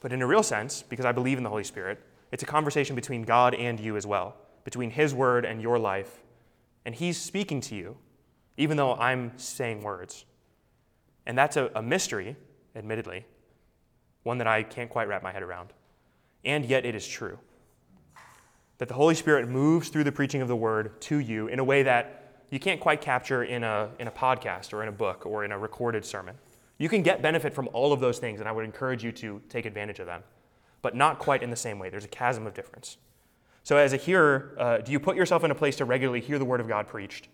but 0.01 0.11
in 0.11 0.21
a 0.21 0.27
real 0.27 0.43
sense, 0.43 0.83
because 0.83 1.05
I 1.05 1.13
believe 1.13 1.37
in 1.37 1.43
the 1.43 1.49
Holy 1.49 1.63
Spirit, 1.63 1.99
it's 2.33 2.43
a 2.43 2.45
conversation 2.45 2.95
between 2.97 3.23
God 3.23 3.55
and 3.55 3.79
you 3.79 3.95
as 3.95 4.05
well, 4.05 4.35
between 4.65 4.91
His 4.91 5.13
Word 5.13 5.45
and 5.45 5.61
your 5.61 5.79
life. 5.79 6.21
And 6.83 6.93
He's 6.93 7.19
speaking 7.19 7.61
to 7.61 7.75
you, 7.75 7.95
even 8.57 8.75
though 8.75 8.95
I'm 8.95 9.31
saying 9.37 9.81
words. 9.81 10.25
And 11.25 11.37
that's 11.37 11.55
a, 11.55 11.71
a 11.73 11.81
mystery, 11.81 12.35
admittedly, 12.75 13.25
one 14.23 14.37
that 14.39 14.47
I 14.47 14.63
can't 14.63 14.89
quite 14.89 15.07
wrap 15.07 15.23
my 15.23 15.31
head 15.31 15.43
around. 15.43 15.69
And 16.43 16.65
yet 16.65 16.85
it 16.85 16.93
is 16.93 17.07
true. 17.07 17.39
That 18.77 18.87
the 18.87 18.93
Holy 18.93 19.15
Spirit 19.15 19.47
moves 19.47 19.89
through 19.89 20.03
the 20.03 20.11
preaching 20.11 20.41
of 20.41 20.47
the 20.47 20.55
Word 20.55 20.99
to 21.01 21.17
you 21.17 21.47
in 21.47 21.59
a 21.59 21.63
way 21.63 21.83
that 21.83 22.43
you 22.49 22.59
can't 22.59 22.79
quite 22.79 23.01
capture 23.01 23.43
in 23.43 23.63
a, 23.63 23.89
in 23.99 24.07
a 24.07 24.11
podcast 24.11 24.73
or 24.73 24.83
in 24.83 24.89
a 24.89 24.91
book 24.91 25.25
or 25.25 25.45
in 25.45 25.51
a 25.51 25.57
recorded 25.57 26.05
sermon. 26.05 26.35
You 26.77 26.89
can 26.89 27.03
get 27.03 27.21
benefit 27.21 27.53
from 27.53 27.69
all 27.73 27.93
of 27.93 27.99
those 27.99 28.19
things, 28.19 28.39
and 28.39 28.49
I 28.49 28.51
would 28.51 28.65
encourage 28.65 29.03
you 29.03 29.11
to 29.13 29.41
take 29.49 29.65
advantage 29.65 29.99
of 29.99 30.05
them, 30.05 30.23
but 30.81 30.95
not 30.95 31.19
quite 31.19 31.41
in 31.41 31.49
the 31.49 31.55
same 31.55 31.79
way. 31.79 31.89
There's 31.89 32.05
a 32.05 32.09
chasm 32.09 32.45
of 32.45 32.53
difference. 32.53 32.97
So, 33.63 33.77
as 33.77 33.93
a 33.93 33.97
hearer, 33.97 34.55
uh, 34.59 34.77
do 34.79 34.91
you 34.91 34.99
put 34.99 35.15
yourself 35.15 35.43
in 35.43 35.51
a 35.51 35.55
place 35.55 35.77
to 35.77 35.85
regularly 35.85 36.21
hear 36.21 36.37
the 36.37 36.45
Word 36.45 36.59
of 36.59 36.67
God 36.67 36.87
preached? 36.87 37.29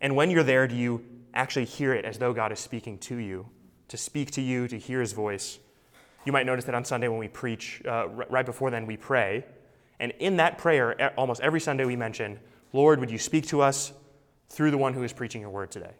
And 0.00 0.14
when 0.14 0.30
you're 0.30 0.44
there, 0.44 0.66
do 0.68 0.76
you 0.76 1.04
actually 1.34 1.66
hear 1.66 1.92
it 1.92 2.04
as 2.04 2.18
though 2.18 2.32
God 2.32 2.52
is 2.52 2.60
speaking 2.60 2.98
to 2.98 3.16
you, 3.16 3.48
to 3.88 3.96
speak 3.96 4.30
to 4.32 4.40
you, 4.40 4.68
to 4.68 4.78
hear 4.78 5.00
His 5.00 5.12
voice? 5.12 5.58
You 6.24 6.32
might 6.32 6.46
notice 6.46 6.64
that 6.66 6.74
on 6.74 6.84
Sunday 6.84 7.08
when 7.08 7.18
we 7.18 7.28
preach, 7.28 7.82
uh, 7.86 8.08
right 8.08 8.46
before 8.46 8.70
then, 8.70 8.86
we 8.86 8.96
pray. 8.96 9.44
And 10.00 10.12
in 10.18 10.36
that 10.36 10.58
prayer, 10.58 11.12
almost 11.16 11.40
every 11.40 11.60
Sunday 11.60 11.84
we 11.84 11.96
mention, 11.96 12.38
Lord, 12.72 13.00
would 13.00 13.10
you 13.10 13.18
speak 13.18 13.46
to 13.48 13.60
us 13.60 13.92
through 14.48 14.70
the 14.70 14.78
one 14.78 14.94
who 14.94 15.02
is 15.02 15.12
preaching 15.12 15.40
your 15.40 15.50
word 15.50 15.70
today? 15.70 15.92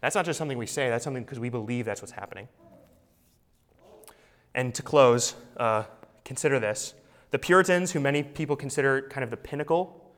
That's 0.00 0.14
not 0.14 0.24
just 0.24 0.38
something 0.38 0.58
we 0.58 0.66
say, 0.66 0.88
that's 0.88 1.04
something 1.04 1.22
because 1.22 1.38
we 1.38 1.50
believe 1.50 1.84
that's 1.84 2.00
what's 2.00 2.12
happening. 2.12 2.48
And 4.54 4.74
to 4.74 4.82
close, 4.82 5.34
uh, 5.56 5.84
consider 6.24 6.58
this. 6.58 6.94
The 7.30 7.38
Puritans, 7.38 7.92
who 7.92 8.00
many 8.00 8.22
people 8.22 8.56
consider 8.56 9.02
kind 9.02 9.22
of 9.22 9.30
the 9.30 9.36
pinnacle 9.36 10.12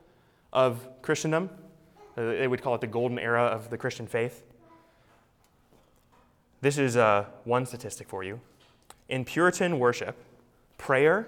of 0.52 0.88
Christendom, 1.02 1.50
uh, 2.16 2.22
they 2.22 2.48
would 2.48 2.62
call 2.62 2.74
it 2.74 2.80
the 2.80 2.86
golden 2.86 3.18
era 3.18 3.42
of 3.42 3.70
the 3.70 3.76
Christian 3.76 4.06
faith. 4.06 4.44
This 6.62 6.78
is 6.78 6.96
uh, 6.96 7.26
one 7.44 7.66
statistic 7.66 8.08
for 8.08 8.22
you. 8.22 8.40
In 9.08 9.24
Puritan 9.24 9.78
worship, 9.78 10.16
prayer 10.78 11.26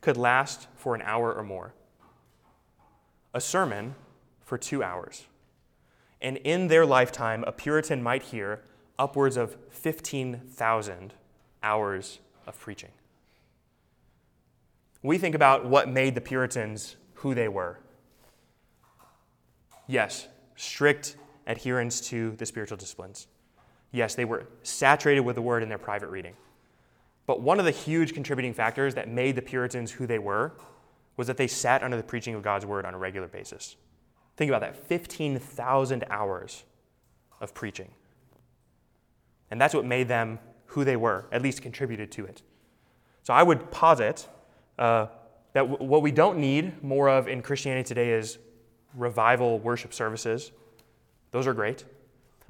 could 0.00 0.16
last 0.16 0.68
for 0.74 0.94
an 0.94 1.02
hour 1.02 1.32
or 1.32 1.42
more. 1.42 1.74
A 3.34 3.40
sermon 3.40 3.94
for 4.44 4.58
two 4.58 4.82
hours. 4.82 5.26
And 6.20 6.36
in 6.38 6.68
their 6.68 6.84
lifetime, 6.84 7.44
a 7.46 7.52
Puritan 7.52 8.02
might 8.02 8.24
hear 8.24 8.62
upwards 8.98 9.36
of 9.36 9.56
15,000 9.70 11.14
hours 11.62 12.18
of 12.46 12.58
preaching. 12.58 12.90
We 15.02 15.16
think 15.16 15.34
about 15.34 15.64
what 15.64 15.88
made 15.88 16.14
the 16.14 16.20
Puritans 16.20 16.96
who 17.14 17.34
they 17.34 17.48
were. 17.48 17.78
Yes, 19.86 20.28
strict 20.56 21.16
adherence 21.46 22.00
to 22.08 22.32
the 22.32 22.44
spiritual 22.44 22.76
disciplines. 22.76 23.26
Yes, 23.92 24.14
they 24.14 24.24
were 24.24 24.46
saturated 24.62 25.20
with 25.20 25.36
the 25.36 25.42
word 25.42 25.62
in 25.62 25.68
their 25.68 25.78
private 25.78 26.08
reading. 26.08 26.34
But 27.30 27.42
one 27.42 27.60
of 27.60 27.64
the 27.64 27.70
huge 27.70 28.12
contributing 28.12 28.52
factors 28.52 28.96
that 28.96 29.08
made 29.08 29.36
the 29.36 29.42
Puritans 29.42 29.92
who 29.92 30.04
they 30.04 30.18
were 30.18 30.50
was 31.16 31.28
that 31.28 31.36
they 31.36 31.46
sat 31.46 31.84
under 31.84 31.96
the 31.96 32.02
preaching 32.02 32.34
of 32.34 32.42
God's 32.42 32.66
word 32.66 32.84
on 32.84 32.92
a 32.92 32.98
regular 32.98 33.28
basis. 33.28 33.76
Think 34.36 34.48
about 34.48 34.62
that 34.62 34.74
15,000 34.74 36.04
hours 36.10 36.64
of 37.40 37.54
preaching. 37.54 37.92
And 39.48 39.60
that's 39.60 39.74
what 39.74 39.84
made 39.84 40.08
them 40.08 40.40
who 40.66 40.82
they 40.82 40.96
were, 40.96 41.26
at 41.30 41.40
least 41.40 41.62
contributed 41.62 42.10
to 42.10 42.24
it. 42.24 42.42
So 43.22 43.32
I 43.32 43.44
would 43.44 43.70
posit 43.70 44.28
uh, 44.76 45.06
that 45.52 45.70
w- 45.70 45.88
what 45.88 46.02
we 46.02 46.10
don't 46.10 46.38
need 46.38 46.82
more 46.82 47.08
of 47.08 47.28
in 47.28 47.42
Christianity 47.42 47.86
today 47.86 48.10
is 48.10 48.38
revival 48.96 49.60
worship 49.60 49.94
services. 49.94 50.50
Those 51.30 51.46
are 51.46 51.54
great. 51.54 51.84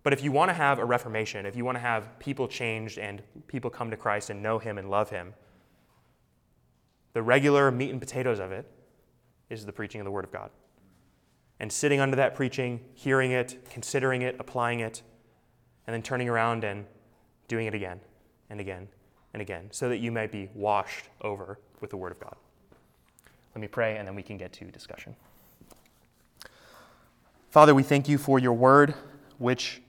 But 0.02 0.12
if 0.12 0.22
you 0.24 0.32
want 0.32 0.48
to 0.48 0.54
have 0.54 0.78
a 0.78 0.84
reformation, 0.84 1.44
if 1.46 1.56
you 1.56 1.64
want 1.64 1.76
to 1.76 1.80
have 1.80 2.18
people 2.18 2.48
changed 2.48 2.98
and 2.98 3.22
people 3.46 3.70
come 3.70 3.90
to 3.90 3.96
Christ 3.96 4.30
and 4.30 4.42
know 4.42 4.58
Him 4.58 4.78
and 4.78 4.90
love 4.90 5.10
Him, 5.10 5.34
the 7.12 7.22
regular 7.22 7.70
meat 7.70 7.90
and 7.90 8.00
potatoes 8.00 8.38
of 8.38 8.52
it 8.52 8.70
is 9.50 9.66
the 9.66 9.72
preaching 9.72 10.00
of 10.00 10.04
the 10.04 10.10
Word 10.10 10.24
of 10.24 10.32
God 10.32 10.50
and 11.60 11.70
sitting 11.70 12.00
under 12.00 12.16
that 12.16 12.34
preaching, 12.34 12.80
hearing 12.94 13.32
it, 13.32 13.68
considering 13.70 14.22
it, 14.22 14.34
applying 14.40 14.80
it, 14.80 15.02
and 15.86 15.94
then 15.94 16.02
turning 16.02 16.28
around 16.28 16.64
and 16.64 16.86
doing 17.48 17.66
it 17.66 17.74
again 17.74 18.00
and 18.48 18.60
again 18.60 18.88
and 19.34 19.42
again, 19.42 19.68
so 19.70 19.88
that 19.88 19.98
you 19.98 20.10
might 20.10 20.32
be 20.32 20.48
washed 20.54 21.04
over 21.20 21.58
with 21.80 21.90
the 21.90 21.96
Word 21.96 22.12
of 22.12 22.18
God. 22.18 22.34
Let 23.54 23.60
me 23.60 23.68
pray, 23.68 23.98
and 23.98 24.08
then 24.08 24.14
we 24.14 24.22
can 24.22 24.38
get 24.38 24.52
to 24.54 24.64
discussion. 24.64 25.14
Father, 27.50 27.74
we 27.74 27.82
thank 27.82 28.08
you 28.08 28.16
for 28.16 28.38
your 28.38 28.54
Word, 28.54 28.94
which 29.38 29.82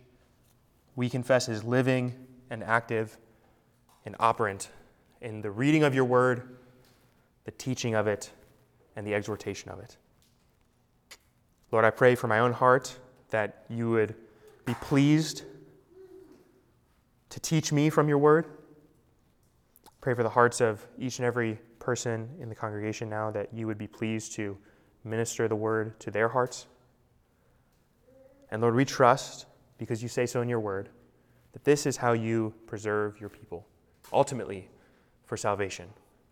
we 0.96 1.10
confess 1.10 1.50
is 1.50 1.64
living 1.64 2.14
and 2.50 2.64
active 2.64 3.18
and 4.06 4.16
operant 4.20 4.70
in 5.22 5.42
the 5.42 5.52
reading 5.52 5.84
of 5.84 5.96
your 5.96 6.06
Word, 6.06 6.58
the 7.46 7.52
teaching 7.52 7.96
of 7.96 8.08
it, 8.08 8.32
and 8.96 9.06
the 9.06 9.14
exhortation 9.14 9.72
of 9.72 9.80
it. 9.80 9.98
Lord, 11.72 11.86
I 11.86 11.90
pray 11.90 12.16
for 12.16 12.28
my 12.28 12.40
own 12.40 12.52
heart 12.52 12.98
that 13.30 13.64
you 13.70 13.90
would 13.90 14.16
be 14.66 14.74
pleased 14.76 15.44
to 17.30 17.40
teach 17.40 17.72
me 17.72 17.90
from 17.90 18.10
your 18.10 18.18
word. 18.18 18.46
Pray 20.02 20.14
for 20.14 20.24
the 20.24 20.30
hearts 20.30 20.62
of 20.62 20.86
each 21.00 21.20
and 21.20 21.26
every 21.26 21.60
person 21.80 22.30
in 22.40 22.50
the 22.50 22.56
congregation 22.56 23.10
now 23.10 23.32
that 23.32 23.54
you 23.54 23.68
would 23.68 23.78
be 23.78 23.88
pleased 23.88 24.34
to 24.34 24.58
minister 25.04 25.48
the 25.48 25.56
word 25.56 26.00
to 26.02 26.12
their 26.12 26.28
hearts. 26.28 26.68
And 28.50 28.62
Lord, 28.62 28.76
we 28.76 28.84
trust, 28.84 29.46
because 29.82 30.04
you 30.04 30.08
say 30.08 30.28
so 30.28 30.42
in 30.42 30.48
your 30.48 30.60
word, 30.60 30.90
that 31.54 31.64
this 31.64 31.88
is 31.88 31.98
how 31.98 32.14
you 32.14 32.54
preserve 32.68 33.20
your 33.20 33.30
people, 33.30 33.66
ultimately 34.14 34.70
for 35.26 35.36
salvation, 35.36 35.88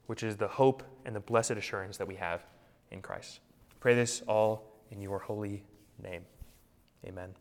which 0.06 0.22
is 0.22 0.38
the 0.38 0.48
hope 0.48 0.84
and 1.04 1.16
the 1.16 1.20
blessed 1.20 1.54
assurance 1.54 1.98
that 1.98 2.08
we 2.08 2.14
have 2.14 2.46
in 2.92 3.02
Christ. 3.02 3.40
Pray 3.80 3.96
this 3.96 4.22
all 4.28 4.72
in 4.92 5.02
your 5.02 5.18
holy 5.18 5.64
name. 6.00 6.22
Amen. 7.08 7.34